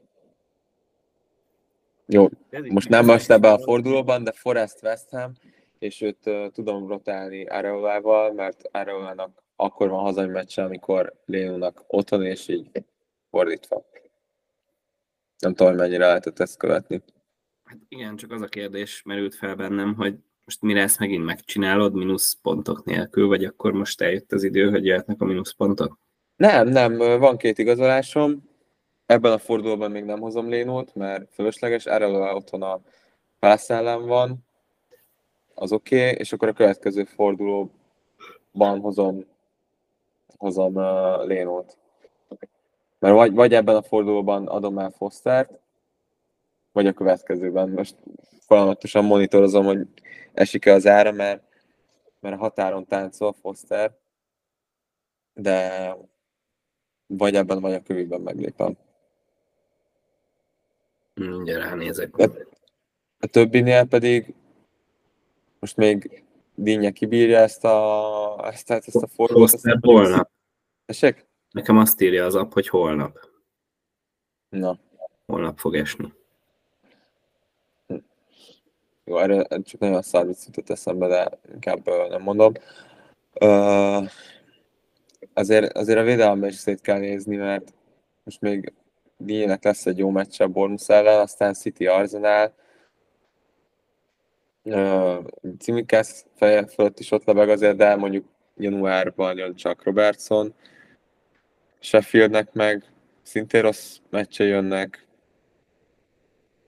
[2.06, 2.28] Jó,
[2.70, 5.34] most nem most ebbe a fordulóban, de Forest West Ham,
[5.80, 12.26] és őt uh, tudom rotálni Areolával, mert Areolának akkor van hazai meccse, amikor Lénónak otthon,
[12.26, 12.70] és így
[13.30, 13.86] fordítva.
[15.40, 17.04] Nem tudom, mennyire lehetett ezt követni.
[17.64, 20.16] Hát igen, csak az a kérdés merült fel bennem, hogy
[20.46, 24.86] most mire ezt megint megcsinálod, mínusz pontok nélkül, vagy akkor most eljött az idő, hogy
[24.86, 26.00] jöhetnek a mínusz pontok?
[26.36, 28.50] Nem, nem, van két igazolásom.
[29.06, 32.82] Ebben a fordulóban még nem hozom Lénót, mert fölösleges, erre otthon a
[33.40, 34.46] Pász ellen van,
[35.54, 39.26] az oké, okay, és akkor a következő fordulóban hozom,
[40.38, 41.78] hozom uh, Lénót.
[43.00, 45.60] Mert vagy, vagy ebben a fordulóban adom el Fostert,
[46.72, 47.70] vagy a következőben.
[47.70, 47.96] Most
[48.40, 49.88] folyamatosan monitorozom, hogy
[50.34, 51.44] esik-e az ára, mert,
[52.20, 53.98] mert a határon táncol Foster,
[55.34, 55.96] de
[57.08, 58.78] vagy ebben, vagy a kövében meglépem.
[61.14, 62.18] Mindjárt ránézek.
[62.18, 62.32] A,
[63.20, 64.34] a többinél pedig
[65.60, 66.24] most még
[66.56, 69.50] Dinnye kibírja ezt a, ezt, ezt a fordulót.
[69.50, 70.30] Foster holnap.
[70.86, 71.26] Esek?
[71.58, 73.20] Nekem azt írja az app, hogy holnap.
[74.50, 74.80] Na.
[75.26, 76.14] Holnap fog esni.
[79.04, 82.54] Jó, erre csak nagyon szar jutott eszembe, de inkább nem mondom.
[83.42, 84.10] Uh,
[85.34, 87.74] azért, azért a védelemben is szét kell nézni, mert
[88.24, 88.74] most még
[89.18, 92.54] Díjének lesz egy jó meccs a Bournemouth ellen, aztán City Arsenal,
[94.64, 95.26] uh,
[95.60, 98.26] Cimikász feje fölött is ott lebeg azért, de mondjuk
[98.58, 100.54] januárban jön csak Robertson,
[101.80, 102.84] Sheffieldnek meg
[103.22, 105.08] szintén rossz meccse jönnek.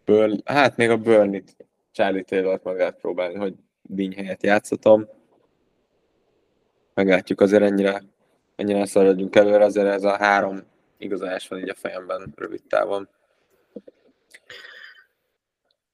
[0.06, 1.56] Burn, hát még a Burnit
[1.92, 5.08] Charlie Taylor lehet próbálni, hogy Díny helyett játszatom.
[6.94, 8.04] Meglátjuk azért ennyire,
[8.56, 10.64] ennyire szaradjunk előre, azért ez a három
[10.98, 13.10] igazás van így a fejemben rövid távon.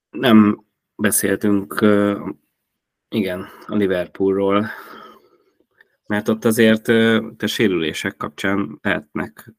[0.09, 1.85] Nem beszéltünk,
[3.09, 4.67] igen, a Liverpoolról,
[6.07, 6.83] mert ott azért
[7.37, 9.53] te sérülések kapcsán lehetnek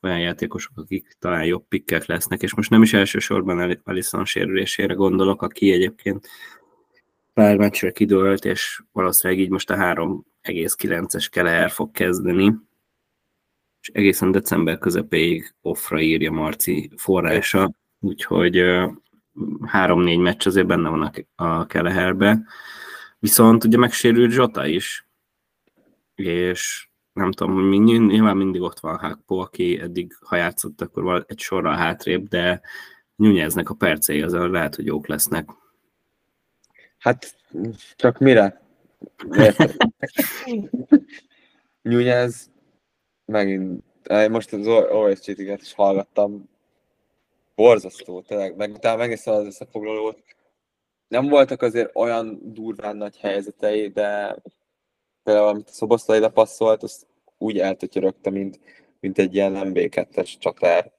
[0.00, 5.42] olyan játékosok, akik talán jobb pikkek lesznek, és most nem is elsősorban Alisson sérülésére gondolok,
[5.42, 6.28] aki egyébként
[7.32, 12.54] pár meccsre kidőlt, és valószínűleg így most a 3,9-es Keleher fog kezdeni,
[13.80, 21.66] és egészen december közepéig offra írja Marci forrása, úgyhogy 3-4 meccs azért benne van a
[21.66, 22.42] Keleherbe.
[23.18, 25.06] Viszont ugye megsérült Zsota is,
[26.14, 31.38] és nem tudom, nyilván mindig ott van Hákpó, aki eddig, ha játszott, akkor van egy
[31.38, 32.60] sorra hátrébb, de
[33.16, 35.48] Nyújjáznek a percei, az lehet, hogy jók lesznek.
[36.98, 37.36] Hát,
[37.96, 38.62] csak mire?
[41.82, 42.50] Nyújjáz
[43.24, 43.84] megint,
[44.30, 46.48] most az OSC-t is hallgattam,
[47.54, 50.22] borzasztó, tényleg, meg utána megnéztem az összefoglalót.
[51.08, 54.36] Nem voltak azért olyan durván nagy helyzetei, de
[55.24, 57.06] például amit a Szoboszlai lepasszolt, azt
[57.38, 58.60] úgy eltötyörögte, mint,
[59.00, 60.92] mint egy ilyen MB2-es csatár.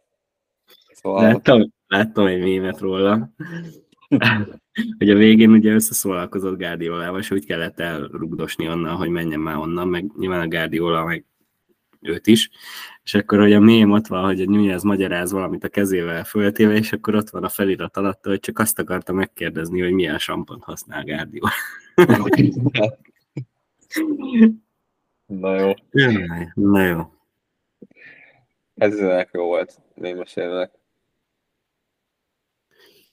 [0.93, 1.23] Szóval...
[1.23, 3.29] Láttam, láttam egy mémet róla,
[4.97, 9.87] hogy a végén ugye összeszólalkozott Gádiolával, és úgy kellett elrugdosni onnan, hogy menjen már onnan,
[9.87, 11.25] meg nyilván a Gárdiola meg
[12.01, 12.49] őt is,
[13.03, 16.73] és akkor, hogy a mém ott van, hogy a Nunez magyaráz valamit a kezével föltéve,
[16.73, 20.63] és akkor ott van a felirat alatt, hogy csak azt akarta megkérdezni, hogy milyen sampont
[20.63, 21.51] használ Gárdiola.
[25.25, 25.71] Na jó.
[26.53, 27.13] Na jó.
[28.75, 28.99] Ez
[29.31, 30.71] jó volt, én mesélnek.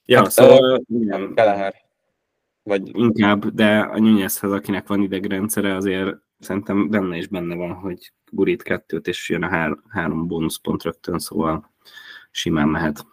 [0.05, 0.83] Ja, hát, szóval...
[0.87, 1.75] Nem, Keleher.
[2.63, 2.91] Vagy...
[2.97, 8.63] Inkább, de a Nyújjászhez, akinek van idegrendszere, azért szerintem benne is benne van, hogy gurít
[8.63, 11.71] kettőt, és jön a hár, három bónuszpont rögtön, szóval
[12.31, 13.07] simán mehet.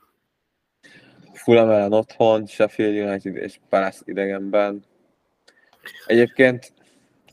[1.34, 4.84] Fulham ellen otthon, Sheffield United és Palace idegenben.
[6.05, 6.74] Egyébként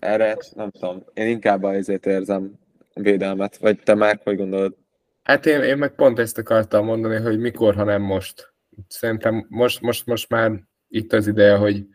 [0.06, 2.52] erre nem tudom, én inkább azért érzem
[2.94, 4.76] védelmet, vagy te már hogy gondolod?
[5.22, 8.52] Hát én, én meg pont ezt akartam mondani, hogy mikor, ha nem most.
[8.88, 10.52] Szerintem most, most, most már
[10.88, 11.86] itt az ideje, hogy,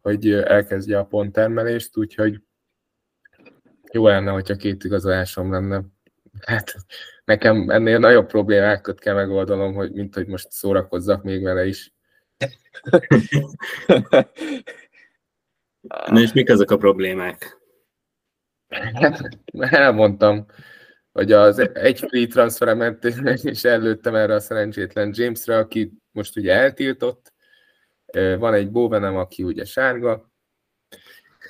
[0.00, 2.40] hogy elkezdje a ponttermelést, úgyhogy
[3.92, 5.82] jó lenne, hogyha két igazolásom lenne.
[6.40, 6.74] Hát
[7.24, 11.92] nekem ennél nagyobb problémákat kell megoldanom, hogy mint hogy most szórakozzak még vele is.
[15.88, 17.58] Na és mik azok a problémák?
[19.58, 20.46] Elmondtam,
[21.12, 23.04] hogy az egy free transferemet
[23.42, 27.32] és előttem erre a szerencsétlen Jamesre, aki most ugye eltiltott.
[28.38, 30.32] Van egy Bovenem, aki ugye sárga.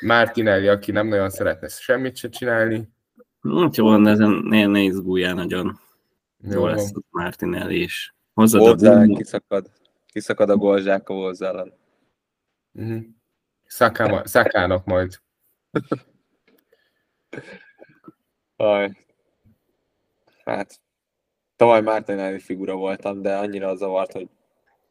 [0.00, 2.88] Martinelli, aki nem nagyon szeretne semmit se csinálni.
[3.60, 5.80] Hát jó, de ezen ne, ne izguljál nagyon.
[6.42, 8.14] Jó, jó lesz Martinelli is.
[8.34, 9.70] Hozzad a kiszakad.
[10.06, 11.72] Kiszakad a golzsák a Wolves ellen.
[12.72, 13.02] Uh-huh.
[14.24, 15.20] Szakának majd.
[18.56, 19.06] Aj.
[20.44, 20.80] Hát,
[21.56, 24.28] tavaly Martinelli figura voltam, de annyira zavart, hogy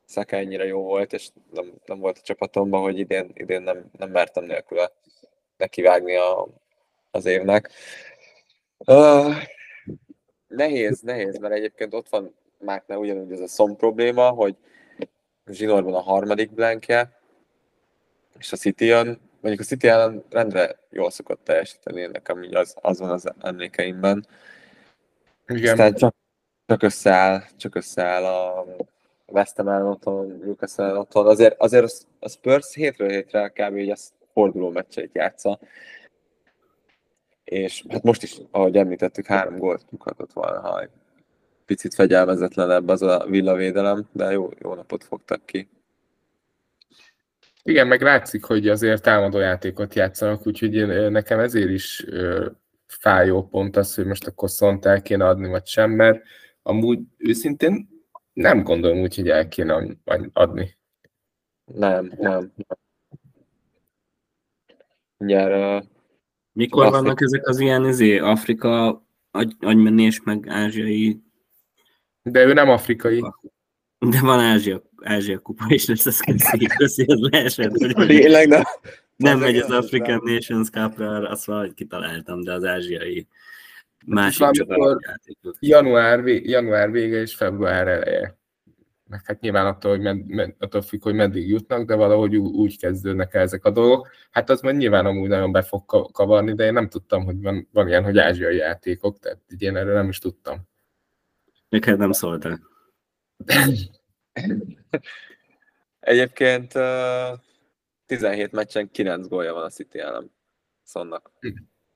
[0.06, 4.10] Szaká ennyire jó volt, és nem, nem volt a csapatomban, hogy idén, idén nem, nem
[4.10, 4.92] mertem nélküle
[5.58, 6.48] nekivágni a,
[7.12, 7.72] az évnek.
[8.78, 9.36] Uh,
[10.48, 14.56] nehéz, nehéz, mert egyébként ott van Máknál ugyanúgy ez a szom probléma, hogy
[15.46, 17.22] zsinórban a harmadik blankje,
[18.40, 18.92] és a City
[19.44, 24.26] mondjuk a City ellen rendre jól szokott teljesíteni, nekem így az, az van az emlékeimben.
[25.48, 25.72] Igen.
[25.72, 26.16] Aztán csak,
[26.66, 28.66] csak összeáll, csak összeáll a
[29.26, 31.28] West Ham ellen otthon, Newcastle ellen otthon.
[31.28, 33.78] Azért, azért az, a Spurs hétről hétre kb.
[33.78, 35.60] így ezt forduló meccseit játsza.
[37.44, 40.88] És hát most is, ahogy említettük, három gólt nyughatott volna, ha
[41.66, 45.70] picit fegyelmezetlenebb az a villavédelem, de jó, jó napot fogtak ki.
[47.64, 52.06] Igen, meg látszik, hogy azért támadó játékot játszanak, úgyhogy nekem ezért is
[52.88, 56.24] fájó pont az, hogy most akkor szont el kéne adni, vagy sem, mert
[56.62, 57.90] amúgy őszintén
[58.34, 59.98] nem gondolom úgy, hogy el kéne
[60.34, 60.78] adni.
[61.66, 62.54] Nem, nem.
[65.18, 65.86] Mindjárt,
[66.52, 67.02] Mikor Afrika.
[67.02, 71.22] vannak ezek az ilyen izé, Afrika agy, agymenés, meg ázsiai
[72.24, 73.24] de ő nem afrikai.
[74.10, 77.72] De van Ázsia, Ázsia kupa is lesz, ez köszi, köszi, ez leesett.
[78.08, 78.64] Tényleg, de...
[79.16, 83.28] Nem megy az African Nations Cup-ra, azt valahogy kitaláltam, de az ázsiai
[84.06, 85.56] másik csapatjátékok.
[85.60, 88.38] Január, január vége és február eleje.
[89.10, 92.80] Meg hát nyilván attól, hogy med, med, attól függ, hogy meddig jutnak, de valahogy úgy
[92.80, 94.10] kezdődnek el ezek a dolgok.
[94.32, 97.68] Hát az majd nyilván amúgy nagyon be fog kavarni, de én nem tudtam, hogy van,
[97.72, 100.58] van ilyen, hogy ázsiai játékok, tehát így én erről nem is tudtam.
[101.70, 102.72] Neked nem szóltál.
[106.00, 107.40] Egyébként uh,
[108.06, 110.32] 17 meccsen 9 gólja van a City ellen.
[110.84, 111.32] Szonnak.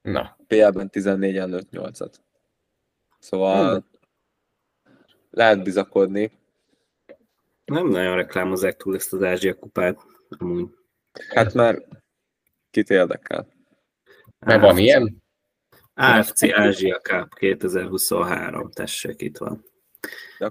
[0.02, 0.38] Na.
[0.48, 2.14] PL-ben 14-en 5 8-at.
[3.20, 3.86] Szóval hmm.
[5.30, 6.32] lehet bizakodni.
[7.66, 10.06] Nem nagyon reklámozzák túl ezt az Ázsia kupát.
[10.38, 10.70] Amúgy.
[11.30, 11.84] Hát már
[12.70, 13.48] kit érdekel.
[14.39, 15.24] Mert van ilyen?
[15.93, 19.66] AFC Ázsia Cup 2023, tessék, itt van.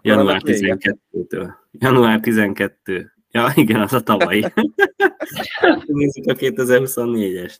[0.00, 1.54] Január 12-től.
[1.70, 3.12] Január 12.
[3.30, 4.40] Ja, igen, az a tavalyi.
[5.86, 7.58] Nézzük a 2024-est.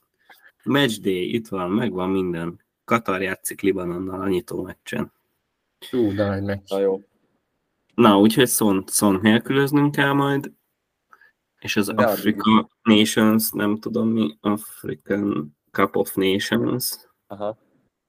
[0.64, 2.60] Matchday, itt van, megvan minden.
[2.84, 5.12] Katar játszik Libanonnal a nyitó meccsen.
[5.90, 6.68] Hú, de nagy meccs.
[6.68, 7.02] Na jó.
[7.94, 10.52] Na, úgyhogy szont, szont nélkülöznünk kell majd.
[11.58, 17.08] És az de Africa Nations, nem tudom mi, African Cup of Nations.
[17.26, 17.64] Aha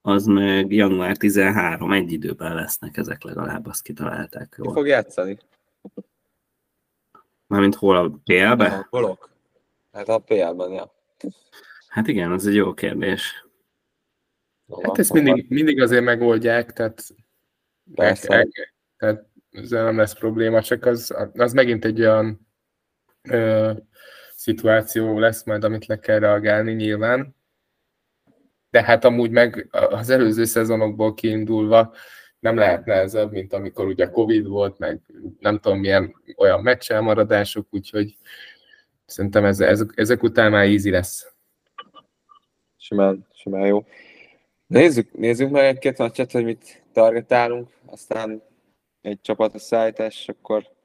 [0.07, 4.59] az meg január 13, egy időben lesznek ezek legalább, azt kitalálták.
[4.61, 5.37] Ki fog játszani?
[7.47, 8.87] Mármint hol a PL-be?
[8.89, 9.29] Holok.
[9.91, 10.93] Hát a PL-ben, ja.
[11.87, 13.45] Hát igen, az egy jó kérdés.
[14.81, 17.03] Hát ezt mindig, mindig azért megoldják, tehát,
[17.95, 18.33] Persze.
[18.33, 18.47] El,
[18.97, 22.47] tehát ezzel nem lesz probléma, csak az, az megint egy olyan
[23.21, 23.71] ö,
[24.35, 27.36] szituáció lesz majd, amit le kell reagálni nyilván
[28.69, 31.93] de hát amúgy meg az előző szezonokból kiindulva
[32.39, 34.99] nem lehet nehezebb, mint amikor ugye Covid volt, meg
[35.39, 38.15] nem tudom milyen olyan meccselmaradások, úgyhogy
[39.05, 41.33] szerintem ez, ez, ezek után már easy lesz.
[42.77, 43.85] Simán, simán jó.
[44.67, 48.43] Nézzük, nézzük meg egy-két meccset, hogy mit targetálunk, aztán
[49.01, 50.75] egy csapat összeállítás, akkor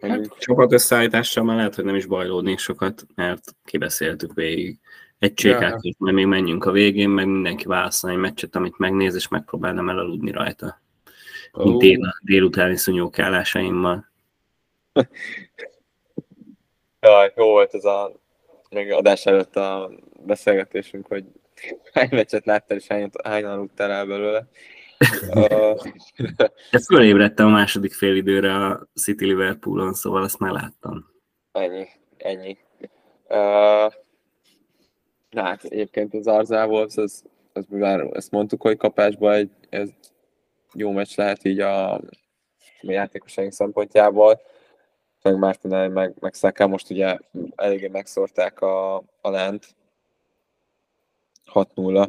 [0.00, 4.78] Hát, csapat összeállítással már lehet, hogy nem is bajlódnék sokat, mert kibeszéltük végig
[5.24, 9.14] egy csékát, és majd még menjünk a végén, meg mindenki válaszol egy meccset, amit megnéz,
[9.14, 10.80] és megpróbál nem elaludni rajta.
[11.52, 11.64] Oh.
[11.64, 14.12] Mint dél, délutáni szúnyókállásaimmal.
[17.00, 18.12] Jaj, jó volt ez a
[18.90, 19.90] adás előtt a
[20.26, 21.24] beszélgetésünk, hogy
[21.92, 24.48] hány meccset láttál, és hány, hányan aludtál el belőle.
[26.70, 31.10] De fölébredtem a második fél időre a City Liverpoolon, szóval azt már láttam.
[31.52, 32.58] Ennyi, ennyi.
[33.28, 33.92] Uh,
[35.34, 39.90] hát egyébként az Arzá Wolves, az, az már ezt mondtuk, hogy kapásban egy ez
[40.74, 42.00] jó meccs lehet így a, a
[42.80, 44.40] játékosaink szempontjából.
[45.22, 47.18] meg Martinelli, meg, meg Saka most ugye
[47.54, 49.74] eléggé megszórták a, a lent.
[51.52, 52.08] 6-0.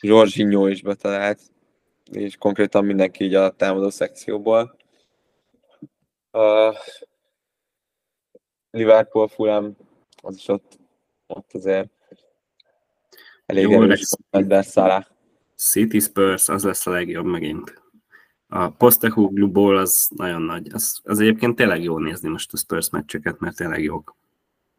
[0.00, 1.40] Jorginho is betalált,
[2.12, 4.76] és konkrétan mindenki így a támadó szekcióból.
[6.32, 6.76] Uh,
[8.70, 9.76] Liverpool, Fulham,
[10.22, 10.79] az is ott,
[11.30, 11.90] ott azért
[13.46, 15.06] elég Jó erős ember.
[15.56, 17.82] City Spurs, az lesz a legjobb megint.
[18.48, 20.72] A Postecoglou az nagyon nagy.
[20.72, 24.16] Az, az egyébként tényleg jó nézni most a Spurs meccseket, mert tényleg jók.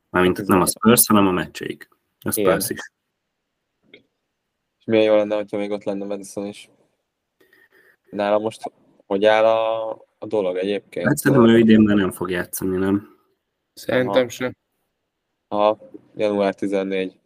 [0.10, 1.90] Mármint hát nem a Spurs, hanem a meccseik.
[2.20, 2.78] A Spurs Igen.
[2.78, 2.92] is.
[4.80, 6.70] És milyen jó lenne, hogyha még ott lenne Madison is.
[8.10, 8.72] Nála most
[9.12, 11.08] hogy áll a, a dolog egyébként?
[11.08, 13.18] Hát szerintem ő idén már nem fog játszani, nem?
[13.74, 14.56] Szerintem sem.
[15.52, 15.78] A
[16.16, 17.20] január 14.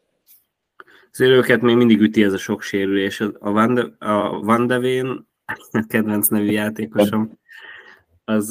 [1.12, 3.20] Azért őket még mindig üti ez a sok sérülés.
[3.20, 7.40] A Van, de, a Van de Veen, a kedvenc nevű játékosom,
[8.24, 8.50] az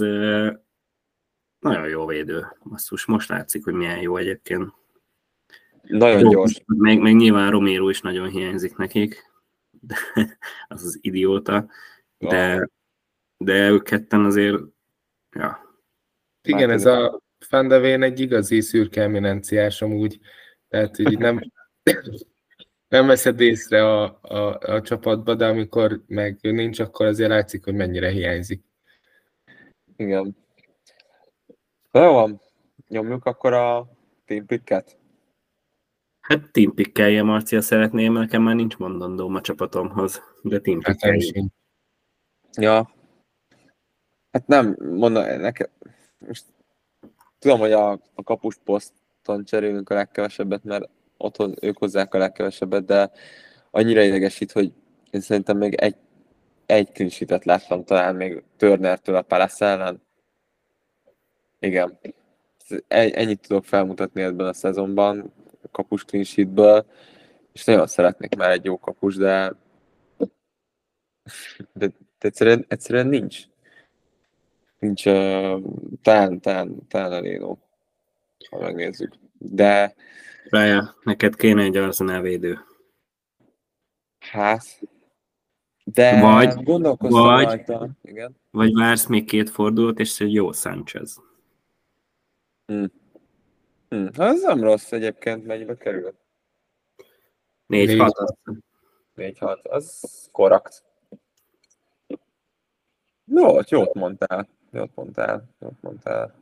[1.58, 2.46] nagyon jó védő.
[2.64, 4.72] Basszus, most látszik, hogy milyen jó egyébként.
[5.82, 6.62] Nagyon jó, gyors.
[6.66, 9.32] Még, még nyilván Romero is nagyon hiányzik nekik,
[9.70, 9.96] de,
[10.68, 11.66] az az idióta,
[12.18, 12.68] de,
[13.36, 14.62] de ők ketten azért,
[15.30, 15.78] ja.
[16.42, 20.20] Igen, ez a Fandevén egy igazi szürke eminenciás amúgy,
[20.68, 21.52] tehát így nem,
[22.88, 27.74] nem veszed észre a, a, a csapatba, de amikor meg nincs, akkor azért látszik, hogy
[27.74, 28.64] mennyire hiányzik.
[29.96, 30.36] Igen.
[31.92, 32.40] Jó van,
[32.88, 33.88] nyomjuk akkor a
[34.24, 34.98] team picket.
[36.20, 40.98] Hát team pikkelje, Marcia szeretném, nekem már nincs mondandóm a csapatomhoz, de team hát
[42.56, 42.90] Ja.
[44.30, 45.68] Hát nem, mondom, nekem,
[46.18, 46.44] most
[47.44, 52.84] tudom, hogy a, a kapus poszton cserélünk a legkevesebbet, mert otthon ők hozzák a legkevesebbet,
[52.84, 53.10] de
[53.70, 54.72] annyira idegesít, hogy
[55.10, 55.96] én szerintem még egy,
[56.66, 60.02] egy clean láttam talán még Turnertől a Palace ellen.
[61.58, 61.98] Igen.
[62.88, 65.32] Ennyit tudok felmutatni ebben a szezonban
[65.70, 66.86] kapus clean sheetből,
[67.52, 69.54] és nagyon szeretnék már egy jó kapus, de,
[71.72, 73.44] de, de egyszerűen, egyszerűen nincs.
[74.84, 75.62] Nincs, uh,
[76.02, 77.56] talán, talán, talán a Léno,
[78.50, 79.14] ha megnézzük.
[79.38, 79.94] De...
[80.50, 82.58] Rája, neked kéne egy Arsenal védő.
[84.18, 84.80] Hát,
[85.84, 87.90] de vagy, vagy, rajta.
[88.02, 88.36] Igen.
[88.50, 91.22] Vagy vársz még két fordulót, és egy jó Sanchez.
[92.66, 92.92] Hmm.
[93.88, 94.08] Hmm.
[94.16, 96.14] Az nem rossz egyébként, mennyibe kerül?
[97.68, 98.34] 4-6.
[99.16, 100.84] 4-6, az korrekt.
[103.24, 104.53] Jó, jót mondtál.
[104.74, 105.48] Jót mondtál.
[105.60, 106.34] Jót mondtál.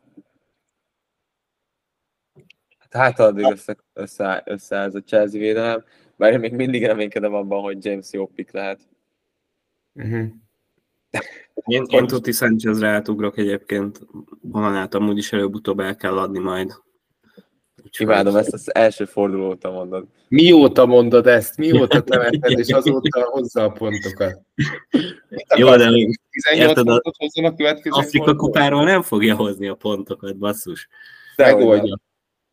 [2.78, 5.85] Hát, hát addig össze, össze, összeáll a Chelsea védelem,
[6.16, 8.80] bár én még mindig reménykedem abban, hogy James jó pick lehet.
[9.93, 10.28] Uh-huh.
[11.55, 14.01] Én, én Tuti Sanchezre átugrok egyébként,
[14.53, 16.72] honnan át amúgy is előbb-utóbb el kell adni majd.
[17.99, 20.07] Imádom, ezt az első forduló óta mondod.
[20.28, 21.57] Mióta mondod ezt?
[21.57, 24.40] Mióta temeted, és azóta hozza a pontokat?
[25.57, 25.90] Jó, de
[26.30, 30.88] 18 pontot hozzon a következő Afrika kupáról nem fogja hozni a pontokat, basszus.
[31.36, 32.01] Megoldja.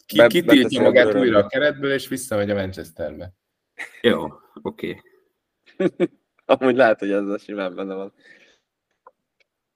[0.06, 3.34] Ki, kitiltja magát újra a keretből, és visszamegy a Manchesterbe.
[4.02, 4.28] Jó,
[4.62, 5.02] oké.
[5.78, 5.98] Okay.
[6.46, 8.14] Amúgy lehet, hogy ez a simán benne van.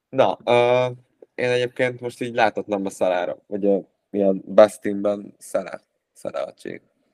[0.09, 0.97] Na, uh,
[1.35, 5.81] én egyébként most így láthatnám a szalára, vagy a milyen Bastinben szere,
[6.13, 6.53] szere a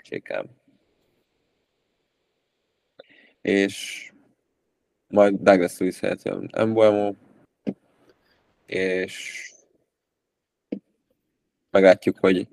[0.02, 0.46] csékem.
[3.42, 4.10] És
[5.08, 7.14] majd Douglas Lewis helyett jön Embuemo,
[8.66, 9.46] és
[11.70, 12.48] meglátjuk, hogy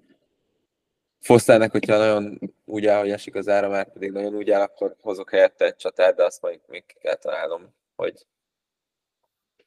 [1.21, 4.97] Fosternek, hogyha nagyon úgy áll, hogy esik az ára, már pedig nagyon úgy áll, akkor
[5.01, 8.27] hozok helyette egy csatát, de azt majd még ki kell találnom, hogy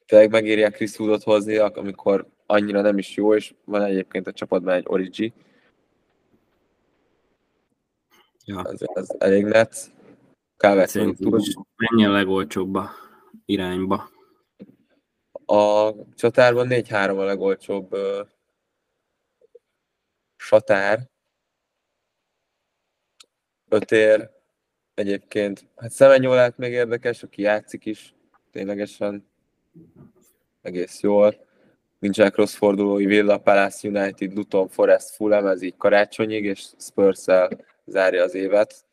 [0.06, 4.74] tényleg megírják Chris Woodot hozni, amikor annyira nem is jó, és van egyébként a csapatban
[4.74, 5.32] egy Origi.
[8.44, 8.64] Ja.
[8.64, 9.92] Ez, ez elég net.
[10.56, 12.90] Kávert a legolcsóbb a
[13.44, 14.10] irányba?
[15.44, 18.26] A csatárban 4-3 a legolcsóbb uh,
[20.36, 21.08] satár.
[23.68, 24.30] Ötér
[24.94, 25.66] egyébként.
[25.76, 28.14] Hát Szemenyolát még érdekes, aki játszik is
[28.50, 29.28] ténylegesen
[30.62, 31.48] egész jól
[32.00, 37.24] nincsenek rossz fordulói, Villa, Palace, United, Luton, Forest, Fulham, ez így karácsonyig, és spurs
[37.84, 38.84] zárja az évet.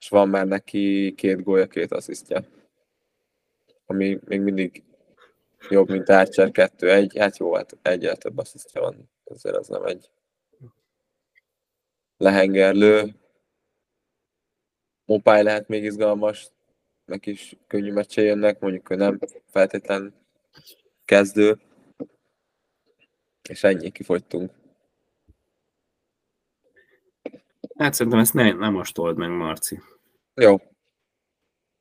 [0.00, 2.44] És van már neki két gólya, két asszisztja.
[3.86, 4.82] Ami még mindig
[5.68, 7.14] jobb, mint Archer 2-1.
[7.18, 9.10] Hát jó, hát egyel több asszisztja van.
[9.24, 10.10] Ezért az nem egy
[12.16, 13.14] lehengerlő.
[15.04, 16.50] Mopály lehet még izgalmas,
[17.04, 20.21] meg is könnyű meccse jönnek, mondjuk ő nem feltétlen
[21.04, 21.60] kezdő,
[23.48, 24.52] és ennyi, kifogytunk.
[27.76, 29.80] Hát szerintem ezt ne, nem most old meg, Marci.
[30.34, 30.56] Jó.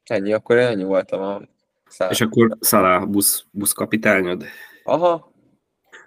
[0.04, 1.42] Ennyi, akkor ennyi voltam a
[1.88, 2.12] szál.
[2.12, 4.44] És akkor Szalá busz, busz kapitányod?
[4.84, 5.32] Aha.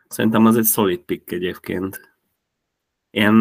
[0.09, 2.17] Szerintem az egy solid pick egyébként.
[3.11, 3.33] Én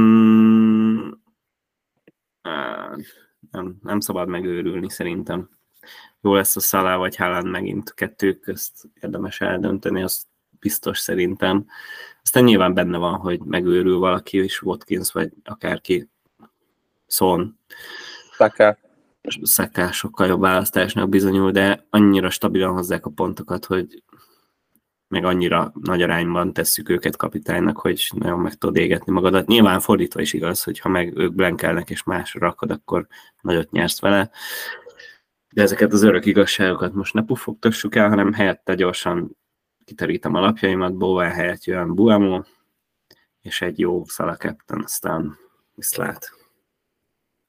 [3.51, 5.49] nem, nem szabad megőrülni szerintem.
[6.21, 10.25] Jó lesz a Szalá vagy Haaland megint kettők közt érdemes eldönteni, az
[10.59, 11.65] biztos szerintem.
[12.21, 16.09] Aztán nyilván benne van, hogy megőrül valaki is, Watkins vagy akárki,
[17.07, 17.59] Son.
[18.31, 18.77] Saka.
[19.43, 24.03] Saka sokkal jobb választásnak bizonyul, de annyira stabilan hozzák a pontokat, hogy
[25.07, 29.47] meg annyira nagy arányban tesszük őket kapitánynak, hogy nagyon meg tudod égetni magadat.
[29.47, 33.07] Nyilván fordítva is igaz, hogy ha meg ők blenkelnek és más rakod, akkor
[33.41, 34.29] nagyot nyersz vele.
[35.53, 39.37] De ezeket az örök igazságokat most ne pufogtassuk el, hanem helyette gyorsan
[39.85, 42.41] kiterítem a lapjaimat, Bowen helyett jön Buemo,
[43.41, 45.37] és egy jó Szala Captain, aztán
[45.75, 46.31] viszlát.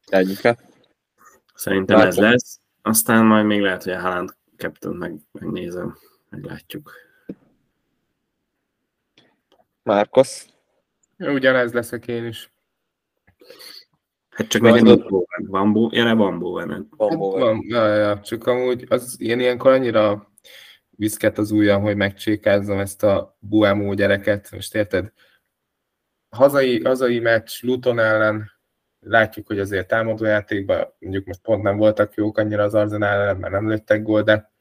[0.06, 0.58] Egyike.
[1.54, 2.10] Szerintem Látom.
[2.10, 2.60] ez lesz.
[2.82, 5.98] Aztán majd még lehet, hogy a Haaland Captain meg, megnézem,
[6.28, 6.92] meglátjuk.
[9.82, 10.48] Márkosz?
[11.18, 12.53] Ugyanez leszek én is.
[14.34, 15.46] Hát csak nekem van Bowen.
[15.46, 16.88] Van Bo, ja, van Bowen.
[16.96, 17.40] Van Bowen.
[17.40, 20.32] Van, ja, ja, csak amúgy az én ilyenkor annyira
[20.90, 24.50] viszket az ujjam, hogy megcsékázzam ezt a Buemo gyereket.
[24.52, 25.12] Most érted?
[26.28, 28.50] Hazai, hazai meccs Luton ellen,
[29.00, 33.52] látjuk, hogy azért támadójátékban mondjuk most pont nem voltak jók annyira az Arsenal ellen, mert
[33.52, 34.52] nem lőttek gól, de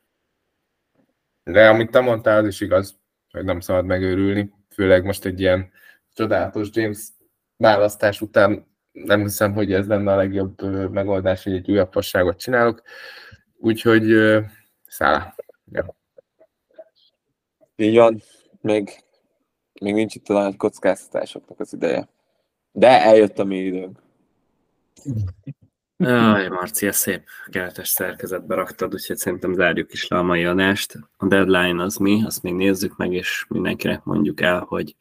[1.43, 2.99] de amit te mondtál, az is igaz,
[3.32, 5.71] hogy nem szabad megőrülni főleg most egy ilyen
[6.13, 6.99] csodálatos James
[7.57, 12.81] választás után nem hiszem, hogy ez lenne a legjobb megoldás, hogy egy újabb fasságot csinálok.
[13.57, 14.13] Úgyhogy
[14.85, 15.33] száll.
[15.71, 15.95] Ja.
[17.75, 18.21] Így van,
[18.61, 18.89] még,
[19.81, 22.09] még nincs itt a nagy kockáztatásoknak az ideje.
[22.71, 24.01] De eljött a mi időnk.
[25.97, 30.99] Aj, Marci, szép keretes szerkezetbe raktad, úgyhogy szerintem zárjuk is le a mai adást.
[31.17, 34.95] A deadline az mi, azt még nézzük meg, és mindenkinek mondjuk el, hogy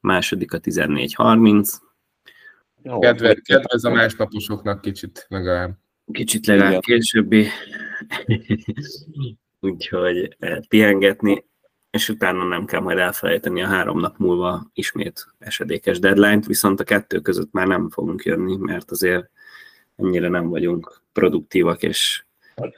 [0.00, 1.72] második a 14.30.
[3.00, 5.76] Kedvez, kedvez a másnaposoknak kicsit legalább.
[6.12, 7.46] Kicsit legalább későbbi.
[9.60, 11.44] úgyhogy eh, pihengetni,
[11.90, 16.84] és utána nem kell majd elfelejteni a három nap múlva ismét esedékes deadline-t, viszont a
[16.84, 19.30] kettő között már nem fogunk jönni, mert azért
[19.96, 22.24] ennyire nem vagyunk produktívak, és,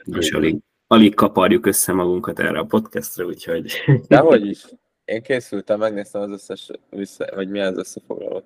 [0.05, 0.57] és alig,
[0.87, 3.71] alig kaparjuk össze magunkat erre a podcastra, úgyhogy...
[4.07, 4.65] Dehogy is.
[5.05, 8.43] Én készültem, megnéztem az összes, vissza, vagy mi az összefoglaló.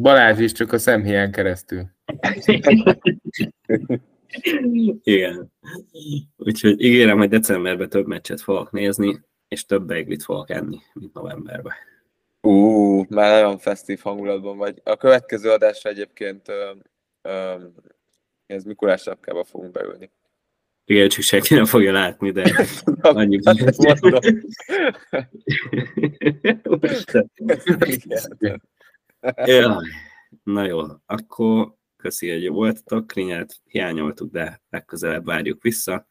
[0.00, 1.82] Balázs is csak a szemhéján keresztül.
[5.02, 5.52] Igen.
[6.36, 11.72] Úgyhogy ígérem, hogy decemberben több meccset fogok nézni, és több beiglit fogok enni, mint novemberben.
[12.40, 14.80] Ú, már nagyon festív hangulatban vagy.
[14.84, 16.48] A következő adásra egyébként
[17.22, 17.74] um,
[18.46, 20.10] ez Mikulás sapkába fogunk beülni.
[20.84, 22.66] Igen, csak senki nem fogja látni, de
[23.00, 23.38] annyi.
[29.36, 29.80] ja,
[30.42, 36.06] na jó, akkor köszi, hogy voltatok, Krinyát hiányoltuk, de legközelebb várjuk vissza.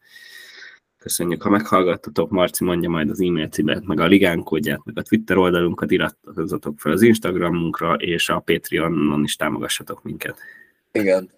[0.96, 5.36] Köszönjük, ha meghallgattatok, Marci mondja majd az e-mail címet, meg a ligánkódját, meg a Twitter
[5.36, 10.38] oldalunkat, iratkozzatok fel az Instagramunkra, és a Patreonon is támogassatok minket.
[10.92, 11.30] Igen.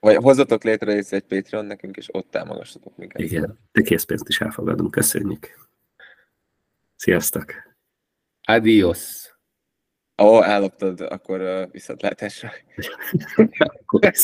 [0.00, 3.20] Vagy hozzatok létre egy Patreon nekünk, és ott támogassatok minket.
[3.20, 5.68] Igen, de készpénzt is elfogadunk, köszönjük.
[6.96, 7.52] Sziasztok!
[8.42, 9.37] Adios!
[10.22, 12.50] Ó, elloptad, akkor uh, viszontlátásra.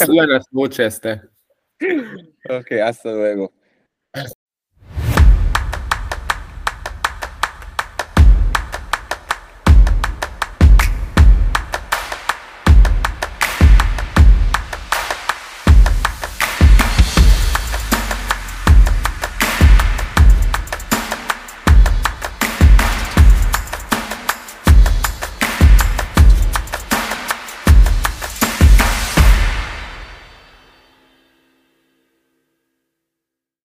[0.06, 1.30] Buenas noches, te.
[2.42, 3.52] Oké, okay, hasta luego.